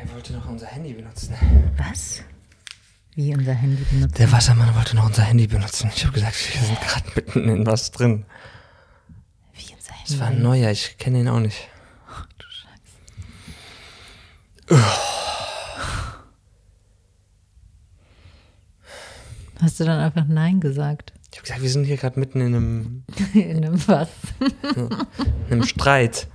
[0.00, 1.34] Er wollte noch unser Handy benutzen.
[1.76, 2.22] Was?
[3.14, 4.18] Wie unser Handy benutzt.
[4.18, 5.90] Der Wassermann wollte noch unser Handy benutzen.
[5.94, 8.24] Ich habe gesagt, wir sind gerade mitten in was drin.
[9.52, 11.68] Wie unser Das war ein neuer, ich kenne ihn auch nicht.
[19.60, 21.12] Hast du dann einfach Nein gesagt?
[21.30, 23.04] Ich habe gesagt, wir sind hier gerade mitten in einem,
[23.34, 24.08] In einem was?
[24.74, 26.28] in einem Streit.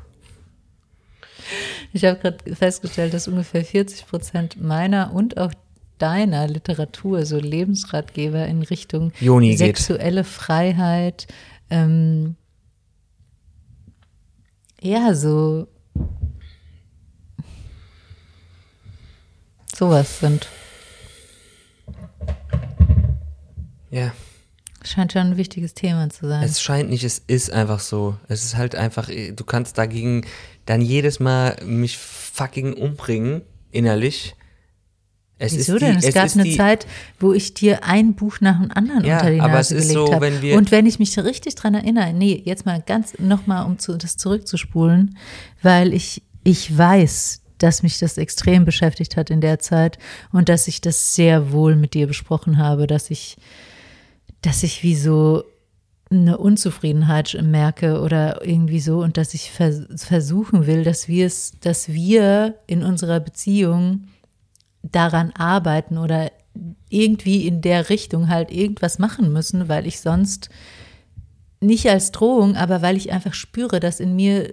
[1.94, 5.52] Ich habe gerade festgestellt, dass ungefähr 40 Prozent meiner und auch
[5.98, 9.58] deiner Literatur, so Lebensratgeber in Richtung geht.
[9.58, 11.28] sexuelle Freiheit,
[11.70, 12.36] ähm,
[14.82, 15.68] ja, so
[19.76, 20.48] sowas sind.
[23.90, 24.12] Ja,
[24.88, 26.44] Scheint schon ein wichtiges Thema zu sein.
[26.44, 28.16] es scheint nicht, es ist einfach so.
[28.30, 30.26] Es ist halt einfach, du kannst dagegen
[30.66, 33.42] dann jedes Mal mich fucking umbringen,
[33.72, 34.36] innerlich.
[35.40, 35.98] Es Wieso ist die, denn?
[35.98, 36.88] Es, es gab eine die, Zeit,
[37.20, 39.90] wo ich dir ein Buch nach dem anderen Ja, unter die aber Nase es ist
[39.90, 40.58] gelegt so, habe.
[40.58, 44.18] Und wenn ich mich richtig dran erinnere, nee, jetzt mal ganz nochmal, um zu, das
[44.18, 45.18] zurückzuspulen,
[45.62, 49.98] weil ich, ich weiß, dass mich das extrem beschäftigt hat in der Zeit
[50.32, 53.38] und dass ich das sehr wohl mit dir besprochen habe, dass ich,
[54.42, 55.44] dass ich wie so
[56.10, 61.54] eine Unzufriedenheit merke oder irgendwie so und dass ich vers versuchen will, dass wir es,
[61.60, 64.08] dass wir in unserer Beziehung
[64.84, 66.32] daran arbeiten oder
[66.90, 70.50] irgendwie in der Richtung halt irgendwas machen müssen, weil ich sonst
[71.60, 74.52] nicht als Drohung, aber weil ich einfach spüre, dass in mir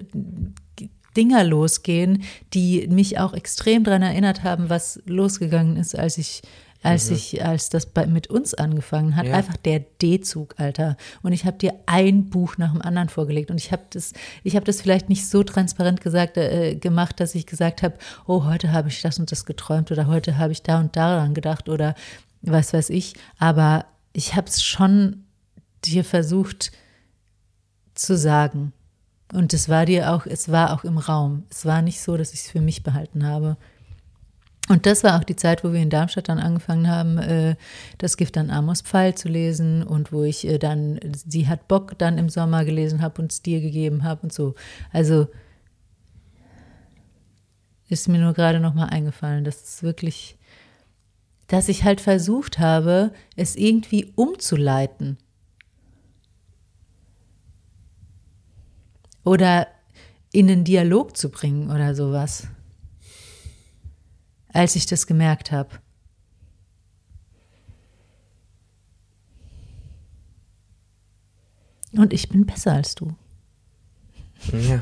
[1.16, 6.42] Dinger losgehen, die mich auch extrem daran erinnert haben, was losgegangen ist, als ich
[6.84, 9.34] als ich, als das bei, mit uns angefangen hat, Ja.
[9.34, 10.96] einfach der D-Zug, Alter.
[11.22, 14.12] Und ich habe dir ein Buch nach dem anderen vorgelegt und ich habe das,
[14.42, 17.94] ich habe das vielleicht nicht so transparent gesagt, äh, gemacht, dass ich gesagt habe,
[18.26, 21.34] oh, heute habe ich das und das geträumt oder heute habe ich da und daran
[21.34, 21.94] gedacht oder
[22.42, 23.14] was weiß ich.
[23.38, 25.24] Aber ich habe es schon
[25.84, 26.72] dir versucht
[27.94, 28.72] zu sagen.
[29.32, 31.44] Und es war dir auch, es war auch im Raum.
[31.50, 33.56] Es war nicht so, dass ich es für mich behalten habe.
[34.68, 37.56] Und das war auch die Zeit, wo wir in Darmstadt dann angefangen haben, äh,
[37.98, 41.98] das Gift an Amos Pfeil zu lesen und wo ich äh, dann, sie hat Bock
[41.98, 44.54] dann im Sommer gelesen habe und es dir gegeben habe und so.
[44.90, 45.28] Also
[47.88, 50.38] ist mir nur gerade nochmal eingefallen, dass es wirklich
[51.46, 55.18] dass ich halt versucht habe, es irgendwie umzuleiten.
[59.24, 59.68] Oder
[60.32, 62.48] in einen Dialog zu bringen oder sowas.
[64.54, 65.68] Als ich das gemerkt habe.
[71.92, 73.14] Und ich bin besser als du.
[74.52, 74.80] Ja.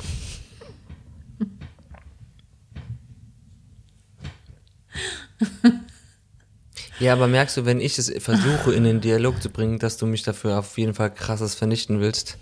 [7.01, 10.07] Ja, aber merkst du, wenn ich es versuche, in den Dialog zu bringen, dass du
[10.07, 12.39] mich dafür auf jeden Fall krasses vernichten willst?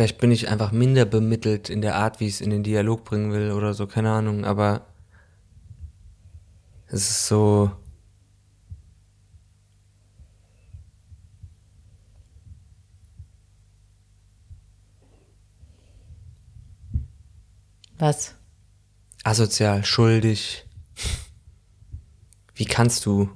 [0.00, 3.04] Vielleicht bin ich einfach minder bemittelt in der Art, wie ich es in den Dialog
[3.04, 4.86] bringen will oder so, keine Ahnung, aber
[6.86, 7.70] es ist so.
[17.98, 18.34] Was?
[19.22, 20.64] Asozial, schuldig.
[22.54, 23.28] Wie kannst du?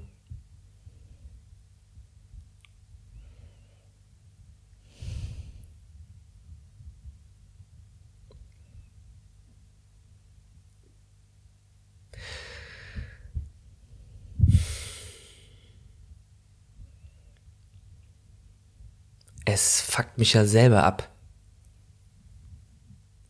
[19.54, 21.08] Es fuckt mich ja selber ab.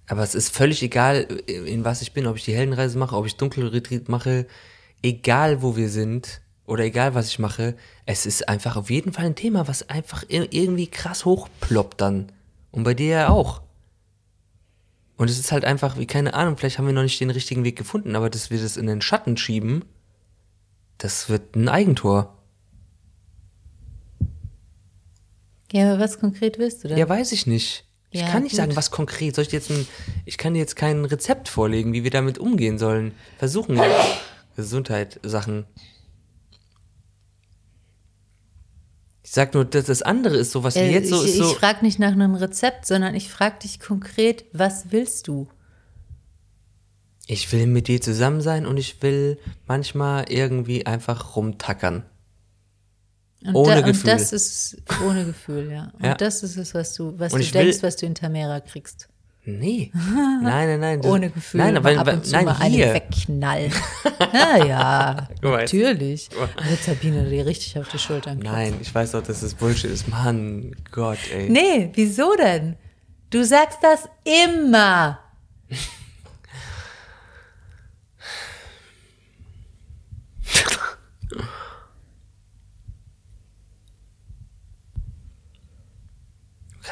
[0.06, 3.26] Aber es ist völlig egal, in was ich bin, ob ich die Heldenreise mache, ob
[3.26, 4.46] ich Dunkelretreat mache,
[5.02, 9.26] egal wo wir sind oder egal was ich mache, es ist einfach auf jeden Fall
[9.26, 12.32] ein Thema, was einfach irgendwie krass hochploppt dann.
[12.70, 13.60] Und bei dir ja auch.
[15.18, 17.64] Und es ist halt einfach, wie keine Ahnung, vielleicht haben wir noch nicht den richtigen
[17.64, 19.84] Weg gefunden, aber dass wir das in den Schatten schieben,
[20.96, 22.34] das wird ein Eigentor.
[25.74, 26.98] Ja, aber was konkret willst du denn?
[26.98, 27.84] Ja, weiß ich nicht.
[28.10, 28.58] Ich Ja, kann nicht gut.
[28.58, 29.34] sagen, was konkret.
[29.34, 29.88] Soll ich jetzt ein,
[30.24, 33.12] ich kann dir jetzt kein Rezept vorlegen, wie wir damit umgehen sollen.
[33.38, 33.80] Versuchen.
[34.54, 35.64] Gesundheit, Sachen.
[39.24, 41.36] Ich sag nur, dass das andere ist so, was wir Äh, jetzt so ich ist
[41.38, 41.50] so.
[41.50, 45.48] ich frage nicht nach einem Rezept, sondern ich frage dich konkret, was willst du?
[47.26, 52.04] Ich will mit dir zusammen sein und ich will manchmal irgendwie einfach rumtackern.
[53.44, 54.10] Und Ohne da, Gefühl.
[54.10, 54.76] Und das ist
[55.06, 55.90] ohne Gefühl, ja.
[55.98, 56.14] Und Ja.
[56.14, 58.60] das ist es, was du, was Und du ich will- denkst, was du in Tamera
[58.60, 59.08] kriegst.
[59.46, 59.92] Nee.
[60.42, 61.02] Nein, nein, nein.
[61.02, 61.60] das- Ohne Gefühl.
[61.60, 62.94] Nein, aber, ab und zu nein, mal einen hier.
[62.94, 63.70] wegknallen.
[64.32, 65.74] Na ja, Guck mal jetzt.
[65.74, 66.30] natürlich.
[66.30, 68.58] Wird Sabine dir richtig auf die Schultern klopfen.
[68.58, 70.08] Nein, ich weiß doch, dass das Bullshit ist.
[70.08, 71.50] Mann, Gott, ey.
[71.50, 72.76] Nee, wieso denn?
[73.28, 75.18] Du sagst das immer.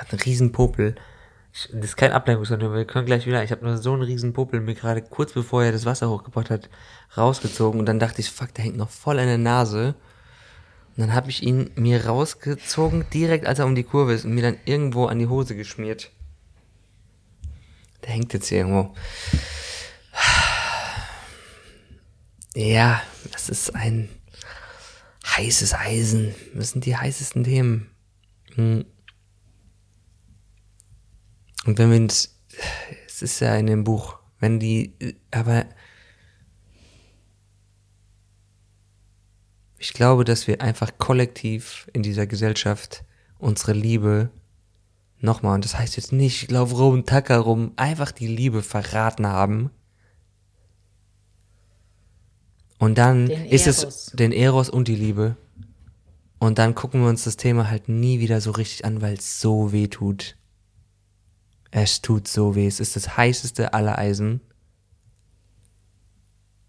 [0.03, 0.97] Hatte einen riesen Popel.
[1.55, 3.45] Ich, das ist kein Ablenkungskonto, wir können gleich wieder.
[3.45, 6.51] Ich habe nur so einen riesen Popel mir gerade kurz bevor er das Wasser hochgebracht
[6.51, 6.69] hat,
[7.17, 9.95] rausgezogen und dann dachte ich, fuck, der hängt noch voll an der Nase.
[10.97, 14.35] Und dann habe ich ihn mir rausgezogen, direkt als er um die Kurve ist und
[14.35, 16.11] mir dann irgendwo an die Hose geschmiert.
[18.03, 18.93] Der hängt jetzt hier irgendwo.
[22.57, 23.01] Ja,
[23.31, 24.09] das ist ein
[25.25, 26.35] heißes Eisen.
[26.55, 27.91] Das sind die heißesten Themen.
[28.57, 28.85] Hm.
[31.65, 32.41] Und wenn wir uns,
[33.07, 34.95] es ist ja in dem Buch, wenn die,
[35.31, 35.67] aber
[39.79, 43.05] ich glaube, dass wir einfach kollektiv in dieser Gesellschaft
[43.39, 44.31] unsere Liebe
[45.21, 49.27] nochmal, und das heißt jetzt nicht, ich laufe rum, tacker rum, einfach die Liebe verraten
[49.27, 49.71] haben.
[52.79, 55.37] Und dann ist es den Eros und die Liebe.
[56.41, 59.41] Und dann gucken wir uns das Thema halt nie wieder so richtig an, weil es
[59.41, 60.37] so weh tut.
[61.73, 62.67] Es tut so weh.
[62.67, 64.41] Es ist das heißeste aller Eisen.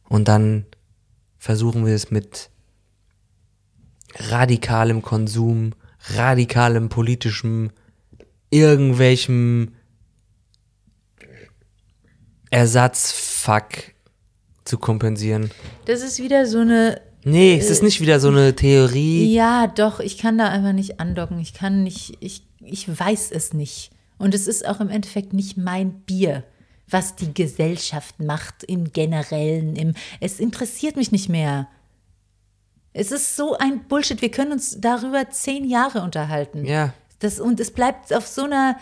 [0.07, 0.65] Und dann
[1.37, 2.49] versuchen wir es mit
[4.15, 5.73] radikalem Konsum,
[6.15, 7.71] radikalem politischem,
[8.49, 9.73] irgendwelchem
[12.49, 13.93] Ersatzfuck
[14.63, 15.51] zu kompensieren.
[15.85, 17.01] Das ist wieder so eine.
[17.25, 19.33] Nee, es ist nicht wieder so eine Theorie.
[19.33, 21.39] Ja, doch, ich kann da einfach nicht andocken.
[21.39, 23.92] Ich kann nicht, ich, ich weiß es nicht.
[24.17, 26.43] Und es ist auch im Endeffekt nicht mein Bier,
[26.89, 29.75] was die Gesellschaft macht im Generellen.
[29.75, 31.67] Im, es interessiert mich nicht mehr.
[32.93, 34.21] Es ist so ein Bullshit.
[34.21, 36.65] Wir können uns darüber zehn Jahre unterhalten.
[36.65, 36.93] Ja.
[37.19, 38.77] Das, und es bleibt auf so einer,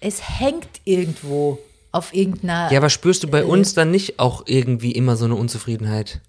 [0.00, 1.58] es hängt irgendwo
[1.92, 2.70] auf irgendeiner.
[2.70, 6.20] Ja, aber spürst du bei uns dann nicht auch irgendwie immer so eine Unzufriedenheit?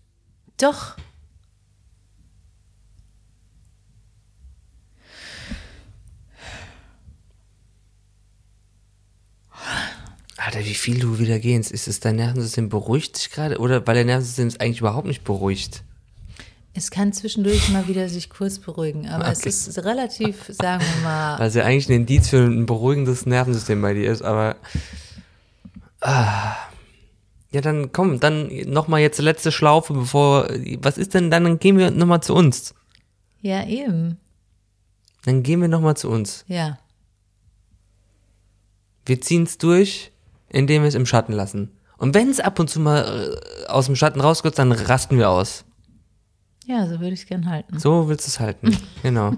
[0.58, 0.96] Doch.
[10.46, 11.72] Alter, wie viel du wieder gehst.
[11.72, 13.58] Ist es dein Nervensystem beruhigt sich gerade?
[13.60, 15.84] Oder weil dein Nervensystem ist eigentlich überhaupt nicht beruhigt?
[16.74, 19.50] Es kann zwischendurch mal wieder sich kurz beruhigen, aber Okay.
[19.50, 23.82] es ist relativ, sagen wir mal, Was ja eigentlich ein Indiz für ein beruhigendes Nervensystem
[23.82, 24.56] bei dir ist, aber.
[26.02, 26.56] Ah.
[27.52, 30.48] Ja, dann komm, dann nochmal jetzt letzte Schlaufe, bevor.
[30.82, 31.44] Was ist denn dann?
[31.44, 32.76] Dann gehen wir nochmal zu uns.
[33.42, 34.18] ja eben,
[35.26, 36.46] Dann gehen wir nochmal zu uns.
[36.48, 36.78] ja.
[39.06, 40.12] Wir ziehen es durch,
[40.50, 41.72] indem wir es im Schatten lassen.
[41.97, 45.30] Und wenn es ab und zu mal äh, aus dem Schatten rauskommt, dann rasten wir
[45.30, 45.66] aus.
[46.66, 47.80] Ja, so würde ich es gern halten.
[47.80, 48.78] So willst du es halten.
[49.04, 49.34] genau.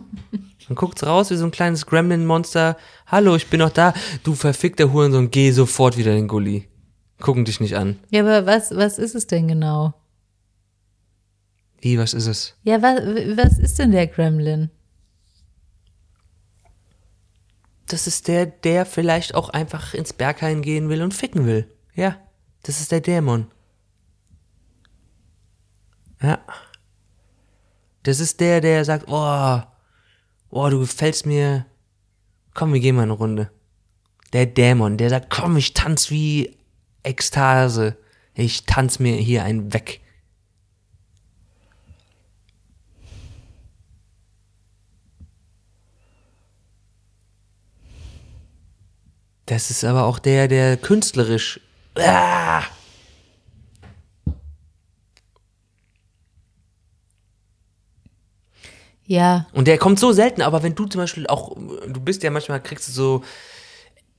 [0.67, 2.77] Dann guckt's raus wie so ein kleines Gremlin-Monster.
[3.07, 3.93] Hallo, ich bin noch da.
[4.23, 6.67] Du verfickter Hurensohn, geh sofort wieder in den Gully.
[7.19, 7.99] Gucken dich nicht an.
[8.09, 9.93] Ja, aber was, was ist es denn genau?
[11.79, 12.55] Wie, was ist es?
[12.63, 12.99] Ja, was,
[13.37, 14.69] was ist denn der Gremlin?
[17.91, 21.69] Das ist der, der vielleicht auch einfach ins Berghain gehen will und ficken will.
[21.93, 22.17] Ja,
[22.63, 23.51] das ist der Dämon.
[26.21, 26.39] Ja.
[28.03, 29.61] Das ist der, der sagt, oh,
[30.51, 31.65] oh, du gefällst mir.
[32.53, 33.51] Komm, wir gehen mal eine Runde.
[34.31, 36.57] Der Dämon, der sagt, komm, ich tanz wie
[37.03, 37.97] Ekstase.
[38.33, 39.99] Ich tanz mir hier einen weg.
[49.51, 51.59] Das ist aber auch der, der künstlerisch.
[51.95, 52.63] Ah!
[59.05, 62.31] Ja, Und der kommt so selten, aber wenn du zum Beispiel auch, du bist ja
[62.31, 63.23] manchmal, kriegst du so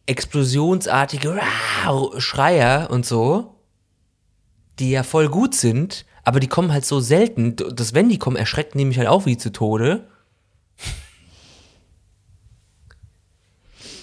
[0.05, 1.41] explosionsartige
[1.87, 3.55] ah, Schreier und so,
[4.79, 8.37] die ja voll gut sind, aber die kommen halt so selten, dass wenn die kommen,
[8.37, 10.12] erschreckt mich halt auch wie zu Tode.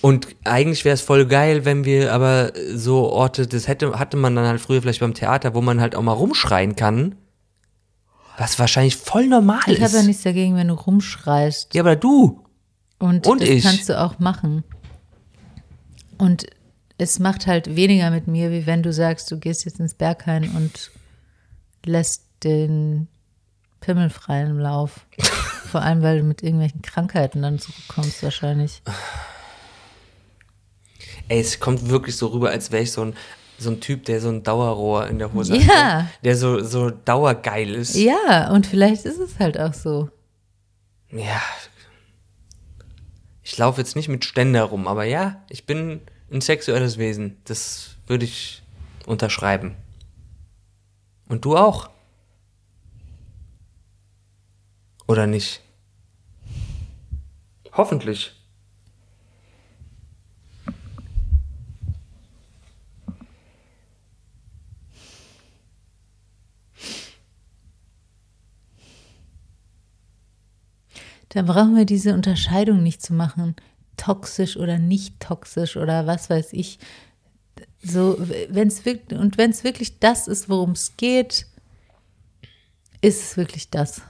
[0.01, 4.35] Und eigentlich wäre es voll geil, wenn wir aber so Orte, das hätte, hatte man
[4.35, 7.15] dann halt früher vielleicht beim Theater, wo man halt auch mal rumschreien kann.
[8.37, 9.93] Was wahrscheinlich voll normal ich habe ist.
[9.93, 11.73] ja nichts dagegen, wenn du rumschreist.
[11.73, 12.45] ja, aber du.
[12.97, 13.63] Und, Und das ich.
[13.63, 14.63] kannst du auch machen.
[16.17, 16.45] Und
[16.97, 20.49] es macht halt weniger mit mir, wie wenn du sagst, du gehst jetzt ins Berghain
[20.55, 20.91] und
[21.85, 23.07] lässt den
[23.81, 25.05] Pimmel freien Lauf.
[25.71, 28.81] Vor allem, weil du mit irgendwelchen Krankheiten dann zurückkommst wahrscheinlich.
[31.29, 33.15] Ey, es kommt wirklich so rüber, als wäre ich so ein,
[33.57, 36.01] so ein Typ, der so ein Dauerrohr in der Hose Ja.
[36.03, 36.05] hat.
[36.23, 37.95] Der so, so dauergeil ist.
[37.95, 40.09] Ja, und vielleicht ist es halt auch so.
[41.11, 41.41] Ja.
[43.43, 46.01] Ich laufe jetzt nicht mit Ständer rum, aber ja, ich bin
[46.31, 47.37] ein sexuelles Wesen.
[47.45, 48.61] Das würde ich
[49.05, 49.75] unterschreiben.
[51.27, 51.89] Und du auch?
[55.07, 55.61] Oder nicht?
[57.73, 58.33] Hoffentlich.
[71.29, 73.55] Dann brauchen wir diese Unterscheidung nicht zu machen,
[73.97, 76.79] toxisch oder nicht toxisch oder was weiß ich.
[77.81, 78.17] So,
[78.49, 81.45] wenn es wirklich und wenn es wirklich das ist, worum es geht,
[83.01, 84.01] ist es wirklich das.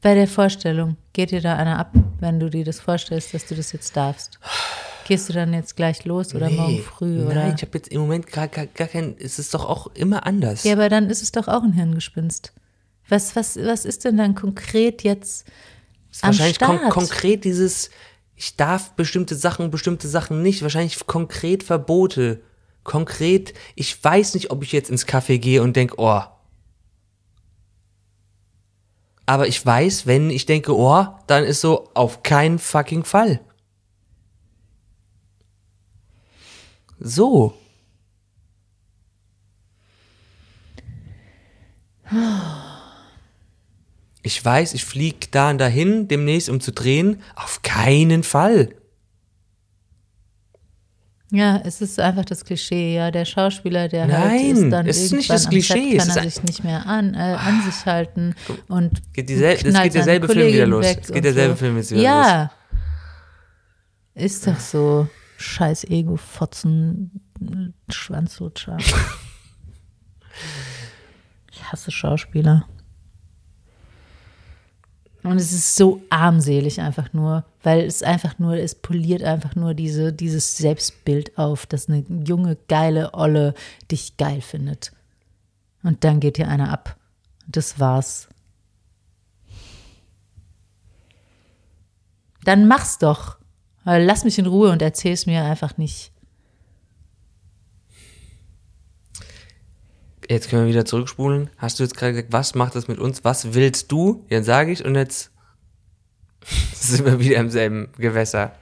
[0.00, 3.54] Bei der Vorstellung, geht dir da einer ab, wenn du dir das vorstellst, dass du
[3.54, 4.38] das jetzt darfst?
[5.06, 7.54] Gehst du dann jetzt gleich los oder morgen früh Nein, oder?
[7.54, 9.16] ich habe jetzt im Moment gar, gar, gar kein.
[9.18, 10.64] Es ist doch auch immer anders.
[10.64, 12.52] Ja, aber dann ist es doch auch ein Hirngespinst.
[13.08, 15.46] Was, was, was ist denn dann konkret jetzt
[16.20, 16.92] am wahrscheinlich kon Start?
[16.92, 17.90] konkret dieses,
[18.34, 20.62] ich darf bestimmte Sachen, bestimmte Sachen nicht.
[20.62, 22.42] Wahrscheinlich konkret Verbote.
[22.84, 26.22] Konkret, ich weiß nicht, ob ich jetzt ins Café gehe und denke, oh.
[29.24, 33.40] Aber ich weiß, wenn ich denke, oh, dann ist so auf keinen fucking Fall.
[37.00, 37.54] So.
[44.26, 47.22] Ich weiß, ich fliege da und dahin demnächst, um zu drehen.
[47.36, 48.74] Auf keinen Fall.
[51.30, 53.12] Ja, es ist einfach das Klischee, ja.
[53.12, 56.16] Der Schauspieler, der halt Nein, ist dann es ist nicht das Klischee, Set, es kann
[56.24, 58.34] er sich nicht mehr an, äh, an sich halten
[58.66, 60.86] und Geht diesel- es knallt geht seine derselbe Film wieder los.
[60.86, 61.58] Es geht derselbe so.
[61.60, 62.50] Film jetzt wieder ja.
[64.14, 65.08] Ist doch so.
[65.36, 67.20] Scheiß Ego-Fotzen,
[67.90, 68.78] Schwanzlutscher.
[71.52, 72.66] ich hasse Schauspieler.
[75.26, 79.74] Und es ist so armselig einfach nur, weil es einfach nur, es poliert einfach nur
[79.74, 83.54] diese, dieses Selbstbild auf, dass eine junge, geile Olle
[83.90, 84.92] dich geil findet.
[85.82, 86.96] Und dann geht dir einer ab.
[87.48, 88.28] Das war's.
[92.44, 93.38] Dann mach's doch.
[93.84, 96.12] Lass mich in Ruhe und erzähl es mir einfach nicht.
[100.28, 101.50] Jetzt können wir wieder zurückspulen.
[101.56, 103.22] Hast du jetzt gerade gesagt, was macht das mit uns?
[103.24, 104.24] Was willst du?
[104.28, 105.30] Jetzt sage ich und jetzt
[106.74, 108.52] sind wir wieder im selben Gewässer.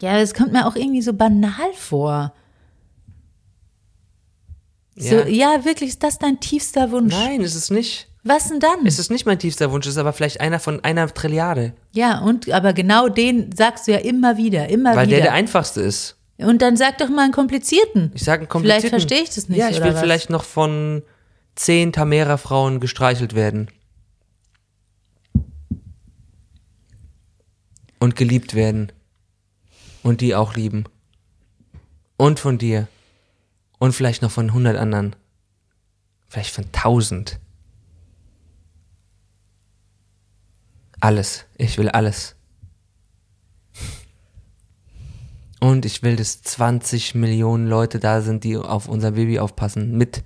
[0.00, 2.32] Ja, das kommt mir auch irgendwie so banal vor.
[4.96, 5.26] So, Ja.
[5.26, 7.14] ja, wirklich, ist das dein tiefster Wunsch?
[7.14, 8.08] Nein, ist es nicht.
[8.24, 8.84] Was denn dann?
[8.84, 11.72] Es ist nicht mein tiefster Wunsch, es ist aber vielleicht einer von einer Trilliarde.
[11.92, 15.22] ja, und aber genau den sagst du ja immer wieder, immer Weil der wieder.
[15.26, 16.16] der einfachste ist.
[16.38, 18.12] Und dann sag doch mal einen komplizierten.
[18.14, 18.88] Ich sage einen komplizierten.
[18.88, 20.00] Vielleicht verstehe ich das nicht, Ja, ich will was?
[20.00, 21.02] vielleicht noch von
[21.56, 23.68] zehn Tamera-Frauen gestreichelt werden.
[27.98, 28.92] Und geliebt werden.
[30.04, 30.84] Und die auch lieben.
[32.16, 32.86] Und von dir.
[33.78, 35.16] Und vielleicht noch von hundert anderen.
[36.28, 37.40] Vielleicht von tausend.
[41.00, 41.46] Alles.
[41.56, 42.36] Ich will alles.
[45.60, 49.96] Und ich will, dass 20 Millionen Leute da sind, die auf unser Baby aufpassen.
[49.96, 50.22] Mit.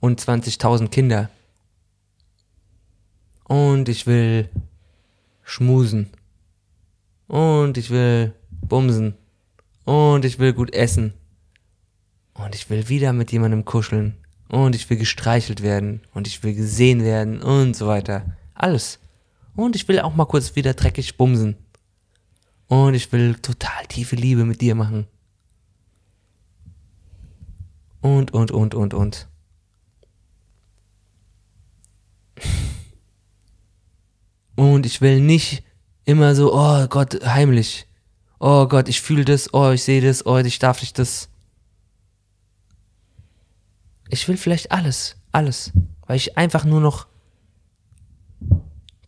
[0.00, 1.30] Und 20.000 Kinder.
[3.44, 4.48] Und ich will
[5.42, 6.10] schmusen.
[7.26, 9.14] Und ich will bumsen.
[9.84, 11.14] Und ich will gut essen.
[12.34, 14.16] Und ich will wieder mit jemandem kuscheln.
[14.48, 16.02] Und ich will gestreichelt werden.
[16.12, 17.42] Und ich will gesehen werden.
[17.42, 18.36] Und so weiter.
[18.54, 18.98] Alles.
[19.54, 21.56] Und ich will auch mal kurz wieder dreckig bumsen.
[22.72, 25.06] Und ich will total tiefe Liebe mit dir machen.
[28.00, 29.28] Und, und, und, und, und.
[34.56, 35.62] Und ich will nicht
[36.06, 37.86] immer so, oh Gott, heimlich.
[38.40, 41.28] Oh Gott, ich fühle das, oh, ich sehe das, oh, ich darf nicht das.
[44.08, 45.72] Ich will vielleicht alles, alles.
[46.06, 47.06] Weil ich einfach nur noch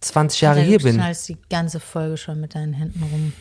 [0.01, 0.97] 20 Jahre hier du bin.
[0.97, 3.33] knallst die ganze Folge schon mit deinen Händen rum.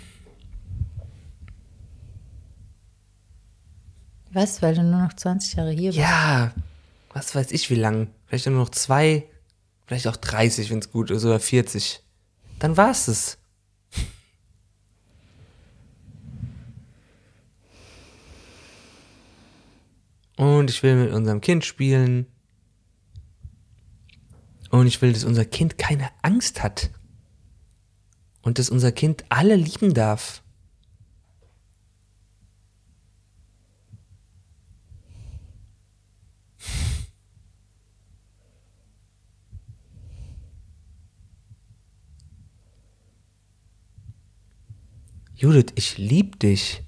[4.34, 6.00] Was, weil du nur noch 20 Jahre hier bist?
[6.00, 6.54] Ja,
[7.14, 8.08] was weiß ich wie lang.
[8.26, 9.28] Vielleicht nur noch zwei,
[9.86, 12.02] vielleicht auch 30, wenn es gut ist, oder 40.
[12.60, 13.38] Dann war's es.
[20.36, 22.26] Und ich will mit unserem Kind spielen.
[24.72, 26.90] Und ich will, dass unser Kind keine Angst hat.
[28.42, 30.43] Und dass unser Kind alle lieben darf.
[45.44, 46.84] Judith, ich lieb dich.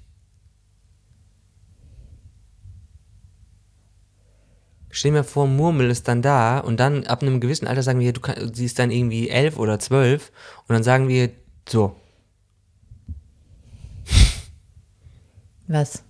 [4.88, 8.14] Stell mir vor, Murmel ist dann da und dann ab einem gewissen Alter sagen wir,
[8.14, 10.32] du kann, sie ist dann irgendwie elf oder zwölf
[10.66, 11.32] und dann sagen wir
[11.68, 12.00] so,
[15.66, 16.02] Was?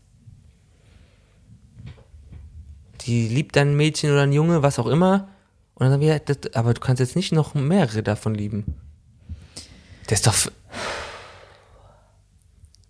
[3.00, 5.28] die liebt dann ein Mädchen oder ein Junge, was auch immer
[5.74, 8.76] und dann sagen wir, das, aber du kannst jetzt nicht noch mehrere davon lieben.
[10.06, 10.52] Das ist doch...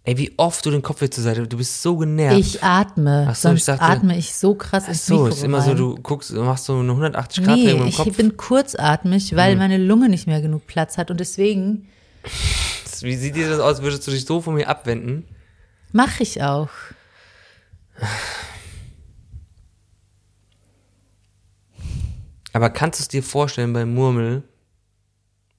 [0.09, 2.39] Ey, wie oft du den Kopf wieder zur Seite, du bist so genervt.
[2.39, 5.43] Ich atme, Ach so, ich sonst dachte- atme ich so krass Ach so, Mikro ist
[5.43, 5.77] immer so, rein.
[5.78, 8.16] du guckst, machst so eine 180 Grad Nee, im ich Kopf.
[8.16, 9.59] bin kurzatmig, weil Hm.
[9.59, 11.89] meine Lunge nicht mehr genug Platz hat und deswegen
[13.01, 13.83] Wie sieht dir das aus?
[13.83, 15.24] Würdest du dich so von mir abwenden?
[15.93, 16.69] mache ich auch.
[22.53, 24.43] Aber kannst du es dir vorstellen bei Murmel,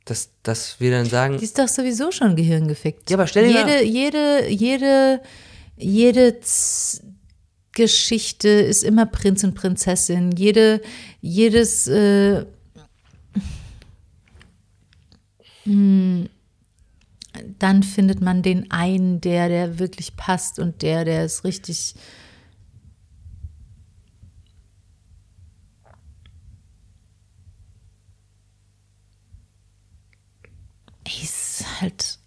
[0.09, 3.09] dass, dass wir dann sagen, Die ist doch sowieso schon gehirngefickt.
[3.09, 5.21] Ja, aber stell dir jede, jede, jede,
[5.77, 7.03] jede Z
[7.77, 10.31] Geschichte ist immer Prinz und Prinzessin.
[10.31, 10.81] Jede,
[11.21, 12.43] jedes, äh,
[15.65, 16.25] mh,
[17.59, 21.93] dann findet man den einen, der, der wirklich passt und der, der ist richtig.
[31.03, 32.19] Ey, ist halt.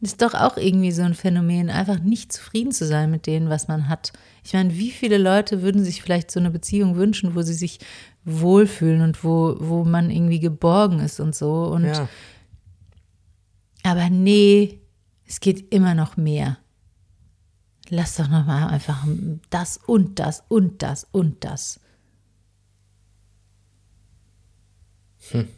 [0.00, 3.68] Ist doch auch irgendwie so ein Phänomen, einfach nicht zufrieden zu sein mit dem, was
[3.68, 4.12] man hat.
[4.42, 7.78] Ich meine, wie viele Leute würden sich vielleicht so eine Beziehung wünschen, wo sie sich
[8.24, 11.66] wohlfühlen und wo, wo man irgendwie geborgen ist und so.
[11.66, 12.08] Und ja,
[13.84, 14.80] aber nee,
[15.26, 16.58] es geht immer noch mehr.
[17.88, 19.06] Lass doch noch mal einfach
[19.50, 21.80] das und das und das und das.
[25.32, 25.48] Hm.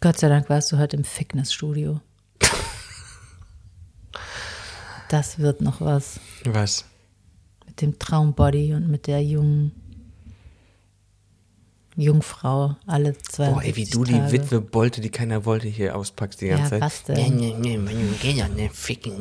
[0.00, 2.00] Gott sei Dank warst du heute im Fitnessstudio.
[5.10, 6.18] das wird noch was.
[6.44, 6.86] Was?
[7.66, 9.79] Mit dem Traumbody und mit der jungen
[12.00, 14.18] Jungfrau alle zwei Boah, ey, wie du Tage.
[14.18, 17.18] die Witwe Bolte, die keiner wollte, hier auspackst die ganze ja, Zeit.
[17.18, 17.28] Ja,
[18.20, 19.20] Geh doch nicht ficken.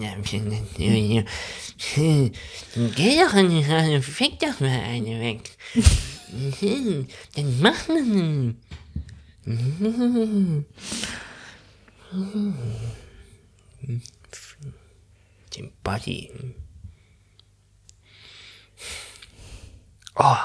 [2.95, 5.51] Geh doch nicht, also fick doch mal eine weg.
[7.35, 8.57] Dann mach man.
[15.55, 16.31] Den Body.
[20.15, 20.35] Oh,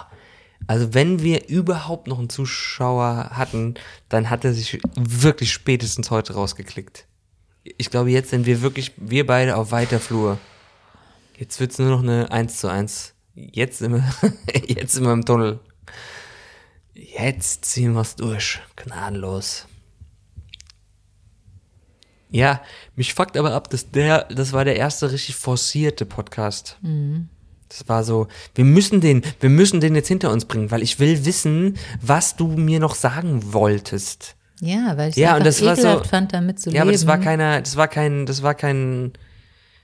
[0.67, 3.75] also wenn wir überhaupt noch einen Zuschauer hatten,
[4.09, 7.07] dann hat er sich wirklich spätestens heute rausgeklickt.
[7.65, 10.39] Ich glaube, jetzt sind wir wirklich, wir beide auf weiter Flur.
[11.37, 13.15] Jetzt wird's nur noch eine 1 zu 1.
[13.35, 14.05] Jetzt sind wir,
[14.67, 15.61] jetzt sind wir im Tunnel.
[16.95, 18.61] Jetzt ziehen wir's durch.
[18.77, 19.67] Gnadenlos.
[22.31, 22.63] Ja,
[22.97, 26.79] mich fuckt aber ab, dass der, das war der erste richtig forcierte Podcast.
[26.83, 27.29] Mhm.
[27.69, 31.01] Das war so, wir müssen den, wir müssen den jetzt hinter uns bringen, weil ich
[31.01, 34.37] will wissen, was du mir noch sagen wolltest.
[34.61, 36.77] Ja, weil ich ja, und das war so, fand, damit zu ja, leben.
[36.77, 39.13] Ja, aber das war keiner, das war kein, das war kein,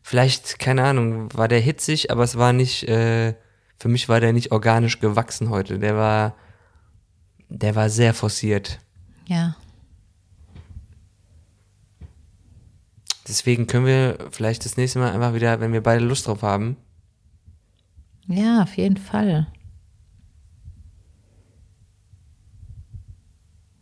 [0.02, 3.34] vielleicht, keine Ahnung, war der hitzig, aber es war nicht, äh,
[3.78, 5.78] für mich war der nicht organisch gewachsen heute.
[5.78, 6.34] Der war,
[7.48, 8.78] der war sehr forciert.
[9.26, 9.56] Ja.
[13.26, 16.76] Deswegen können wir vielleicht das nächste Mal einfach wieder, wenn wir beide Lust drauf haben,
[18.26, 19.46] ja, auf jeden Fall.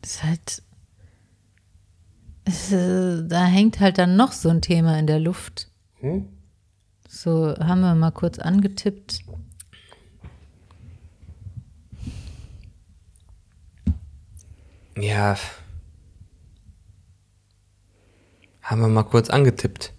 [0.01, 0.63] Das ist halt.
[2.45, 5.71] Es, da hängt halt dann noch so ein Thema in der Luft.
[6.01, 6.29] Hm?
[7.09, 9.25] So haben wir mal kurz angetippt.
[14.97, 15.37] Ja.
[18.63, 19.93] Haben wir mal kurz angetippt.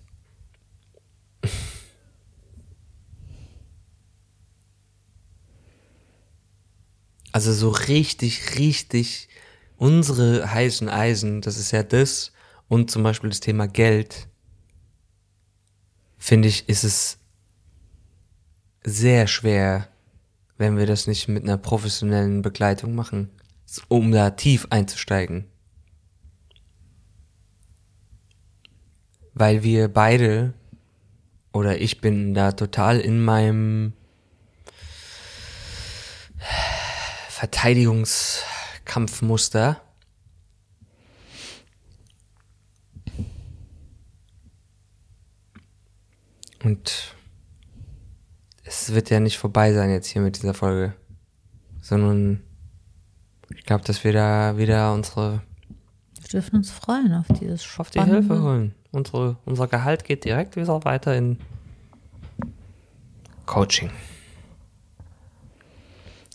[7.31, 9.29] Also so richtig, richtig
[9.77, 12.31] unsere heißen Eisen, das ist ja das
[12.67, 14.27] und zum Beispiel das Thema Geld,
[16.17, 17.17] finde ich, ist es
[18.83, 19.87] sehr schwer,
[20.57, 23.29] wenn wir das nicht mit einer professionellen Begleitung machen,
[23.87, 25.45] um da tief einzusteigen.
[29.33, 30.53] Weil wir beide,
[31.53, 33.93] oder ich bin da total in meinem
[37.39, 39.81] Verteidigungskampfmuster.
[46.61, 47.15] Und
[48.65, 50.93] es wird ja nicht vorbei sein jetzt hier mit dieser Folge,
[51.79, 52.43] sondern
[53.55, 55.41] ich glaube, dass wir da wieder unsere.
[56.19, 58.75] Wir dürfen uns freuen auf dieses Auf die Hilfe holen.
[58.91, 61.37] Unsere, unser Gehalt geht direkt wieder weiter in
[63.45, 63.91] Coaching.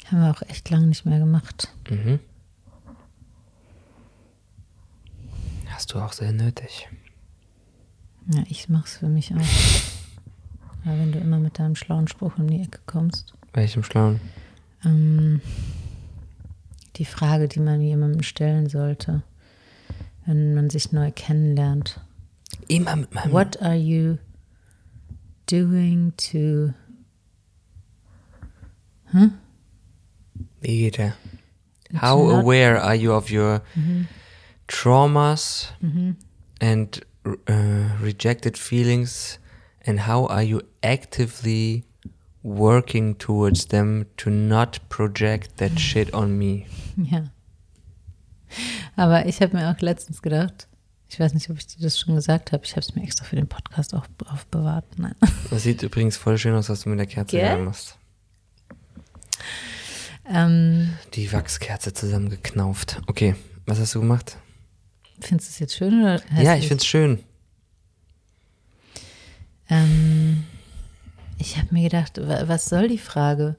[0.05, 1.69] Haben wir auch echt lange nicht mehr gemacht.
[1.89, 2.21] Mhm.
[5.67, 6.89] Hast du auch sehr nötig.
[8.33, 10.85] Ja, ich mach's für mich auch.
[10.85, 13.35] Aber wenn du immer mit deinem schlauen Spruch um die Ecke kommst.
[13.53, 14.21] Welchem schlauen?
[14.85, 15.41] Ähm,
[16.97, 19.23] die Frage, die man jemandem stellen sollte,
[20.27, 22.01] wenn man sich neu kennenlernt.
[22.69, 23.33] Immer mit meinem.
[23.33, 24.19] What are you
[25.47, 26.73] doing to.
[29.07, 29.33] Hm?
[30.65, 31.15] Beta.
[31.95, 34.07] How aware are you of your mm
[34.67, 36.17] traumas mm
[36.61, 39.39] and uh, rejected feelings?
[39.87, 41.85] And how are you actively
[42.43, 45.77] working towards them to not project that mm-hmm.
[45.77, 46.67] shit on me?
[46.97, 47.25] Ja.
[48.97, 50.69] Aber ich habe mir auch letztens gedacht,
[51.09, 52.65] ich weiß nicht, ob ich dir das schon gesagt habe.
[52.65, 54.87] Ich habe es mir extra für den Podcast auch aufbewahrt.
[54.97, 55.15] Nein.
[55.51, 57.59] Das sieht übrigens voll schön aus, was du mit der Kerze yeah?
[57.59, 57.99] machst.
[60.27, 63.01] Ähm, die Wachskerze zusammengeknauft.
[63.07, 63.35] Okay,
[63.67, 64.39] was hast du gemacht?
[65.21, 66.21] Findest du es jetzt schön oder?
[66.41, 67.19] Ja, ich finde es schön.
[69.69, 70.45] Ähm,
[71.39, 73.57] ich habe mir gedacht, was soll die Frage?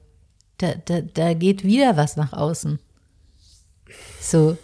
[0.58, 2.78] Da, da, da geht wieder was nach außen.
[4.20, 4.56] So,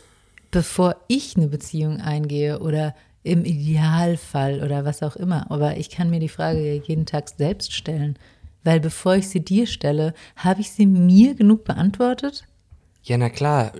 [0.50, 5.50] bevor ich eine Beziehung eingehe oder im Idealfall oder was auch immer.
[5.50, 8.18] Aber ich kann mir die Frage jeden Tag selbst stellen.
[8.64, 12.44] Weil bevor ich sie dir stelle, habe ich sie mir genug beantwortet?
[13.02, 13.72] Ja, na klar,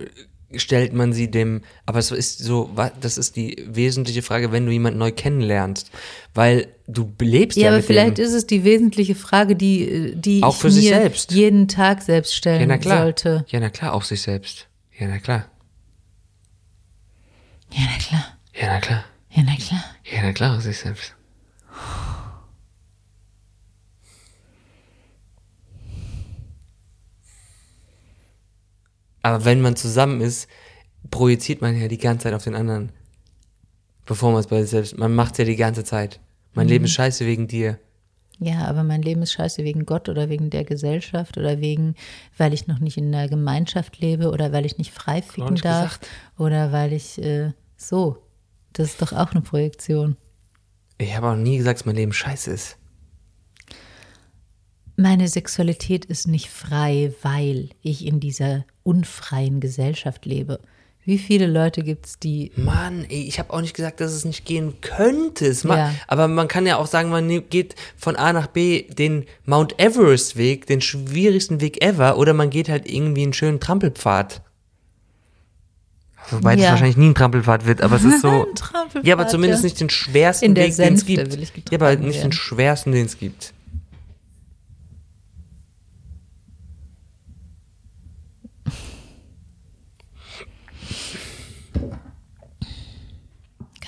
[0.55, 2.69] stellt man sie dem, aber es ist so,
[2.99, 5.91] das ist die wesentliche Frage, wenn du jemanden neu kennenlernst,
[6.33, 7.63] weil du lebst ja.
[7.63, 8.25] Ja, aber mit vielleicht dem.
[8.25, 11.31] ist es die wesentliche Frage, die, die auch für sich selbst.
[11.31, 13.03] jeden Tag selbst stellen ja, na klar.
[13.03, 13.45] sollte.
[13.49, 14.67] Ja, na klar, auch sich selbst.
[14.97, 15.45] Ja, na klar.
[17.71, 18.37] Ja, na klar.
[18.53, 19.05] Ja, na klar.
[19.31, 19.83] Ja, na klar.
[20.11, 21.15] Ja, na klar, auch sich selbst.
[21.71, 22.12] Puh.
[29.23, 30.47] Aber wenn man zusammen ist,
[31.09, 32.91] projiziert man ja die ganze Zeit auf den anderen.
[34.05, 36.19] Bevor man es bei sich selbst, man macht ja die ganze Zeit.
[36.53, 37.79] Mein Leben ist scheiße wegen dir.
[38.39, 41.95] Ja, aber mein Leben ist scheiße wegen Gott oder wegen der Gesellschaft oder wegen,
[42.37, 45.65] weil ich noch nicht in der Gemeinschaft lebe oder weil ich nicht frei ficken nicht
[45.65, 46.07] darf gesagt.
[46.37, 48.17] oder weil ich äh, so.
[48.73, 50.17] Das ist doch auch eine Projektion.
[50.97, 52.77] Ich habe auch nie gesagt, dass mein Leben scheiße ist.
[54.95, 60.59] Meine Sexualität ist nicht frei, weil ich in dieser unfreien Gesellschaft lebe.
[61.05, 64.23] Wie viele Leute gibt es, die Mann, ey, ich habe auch nicht gesagt, dass es
[64.23, 65.45] nicht gehen könnte.
[65.47, 65.95] Es ma- Ja.
[66.07, 69.79] Aber man kann ja auch sagen, man ne- geht von A nach B den Mount
[69.81, 74.41] Everest Weg, den schwierigsten Weg ever, oder man geht halt irgendwie einen schönen Trampelpfad.
[76.31, 76.69] Wobei das Ja.
[76.71, 78.47] wahrscheinlich nie ein Trampelpfad wird, aber es ist so.
[79.03, 79.65] Ja, aber zumindest ja.
[79.67, 81.69] nicht den schwersten Weg, den es gibt.
[81.69, 82.31] ja, aber nicht den werden.
[82.31, 83.53] schwersten, den es gibt.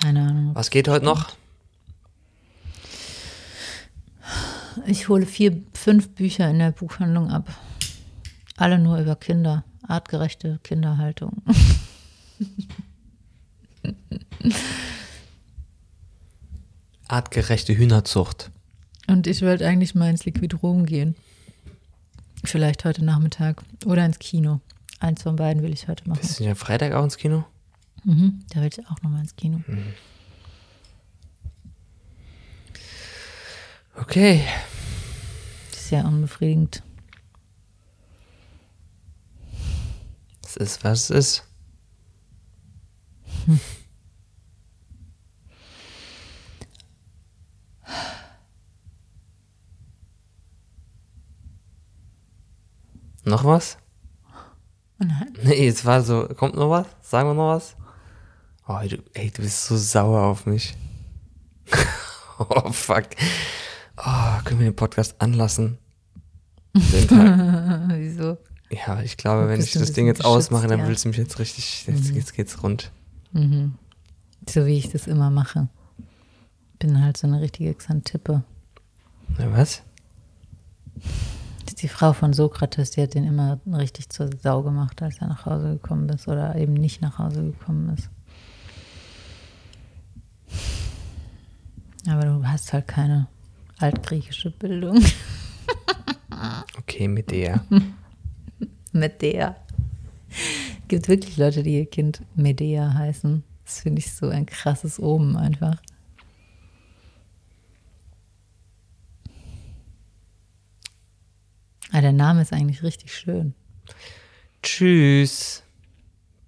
[0.05, 0.53] Keine Ahnung.
[0.53, 1.33] Was geht heute noch?
[4.85, 7.49] Ich hole vier, fünf Bücher in der Buchhandlung ab.
[8.55, 9.63] Alle nur über Kinder.
[9.87, 11.41] Artgerechte Kinderhaltung.
[17.07, 18.51] Artgerechte Hühnerzucht.
[19.07, 21.15] Und ich wollte eigentlich mal ins Liquidrom gehen.
[22.43, 23.63] Vielleicht heute Nachmittag.
[23.85, 24.61] Oder ins Kino.
[24.99, 26.21] Eins von beiden will ich heute machen.
[26.21, 27.45] Bist du ja Freitag auch ins Kino?
[28.05, 29.61] Mhm, da will ich auch nochmal ins Kino.
[33.95, 34.45] Okay.
[35.71, 36.83] Sehr unbefriedigend.
[40.43, 41.43] Es ist, was es ist.
[53.23, 53.79] Noch was?
[54.99, 55.33] Nein.
[55.43, 56.85] Nee, es war so, kommt noch was?
[57.01, 57.75] Sagen wir noch was?
[58.67, 60.75] Oh, du, ey, du bist so sauer auf mich.
[62.39, 63.05] oh, fuck.
[63.97, 65.77] Oh, können wir den Podcast anlassen?
[66.73, 67.89] Den Tag.
[67.99, 68.37] Wieso?
[68.71, 70.87] Ja, ich glaube, wenn ich das Ding jetzt ausmache, dann ja.
[70.87, 72.91] willst du mich jetzt richtig, jetzt, jetzt geht's rund.
[74.49, 75.67] So wie ich das immer mache.
[76.79, 78.43] Bin halt so eine richtige Xantippe.
[79.37, 79.83] Na, was?
[81.79, 85.45] Die Frau von Sokrates, die hat den immer richtig zur Sau gemacht, als er nach
[85.45, 88.09] Hause gekommen ist oder eben nicht nach Hause gekommen ist.
[92.07, 93.27] Aber du hast halt keine
[93.79, 95.03] altgriechische Bildung
[96.77, 97.65] Okay, mit der.
[98.91, 99.55] mit der.
[100.87, 103.43] Gibt wirklich Leute, die ihr Kind Medea heißen.
[103.63, 105.81] Das finde ich so ein krasses Omen einfach.
[111.91, 113.55] Aber der Name ist eigentlich richtig schön.
[114.61, 115.63] Tschüss.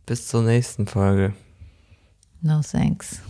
[0.05, 1.33] Bis zur nächsten Folge.
[2.41, 3.21] No thanks.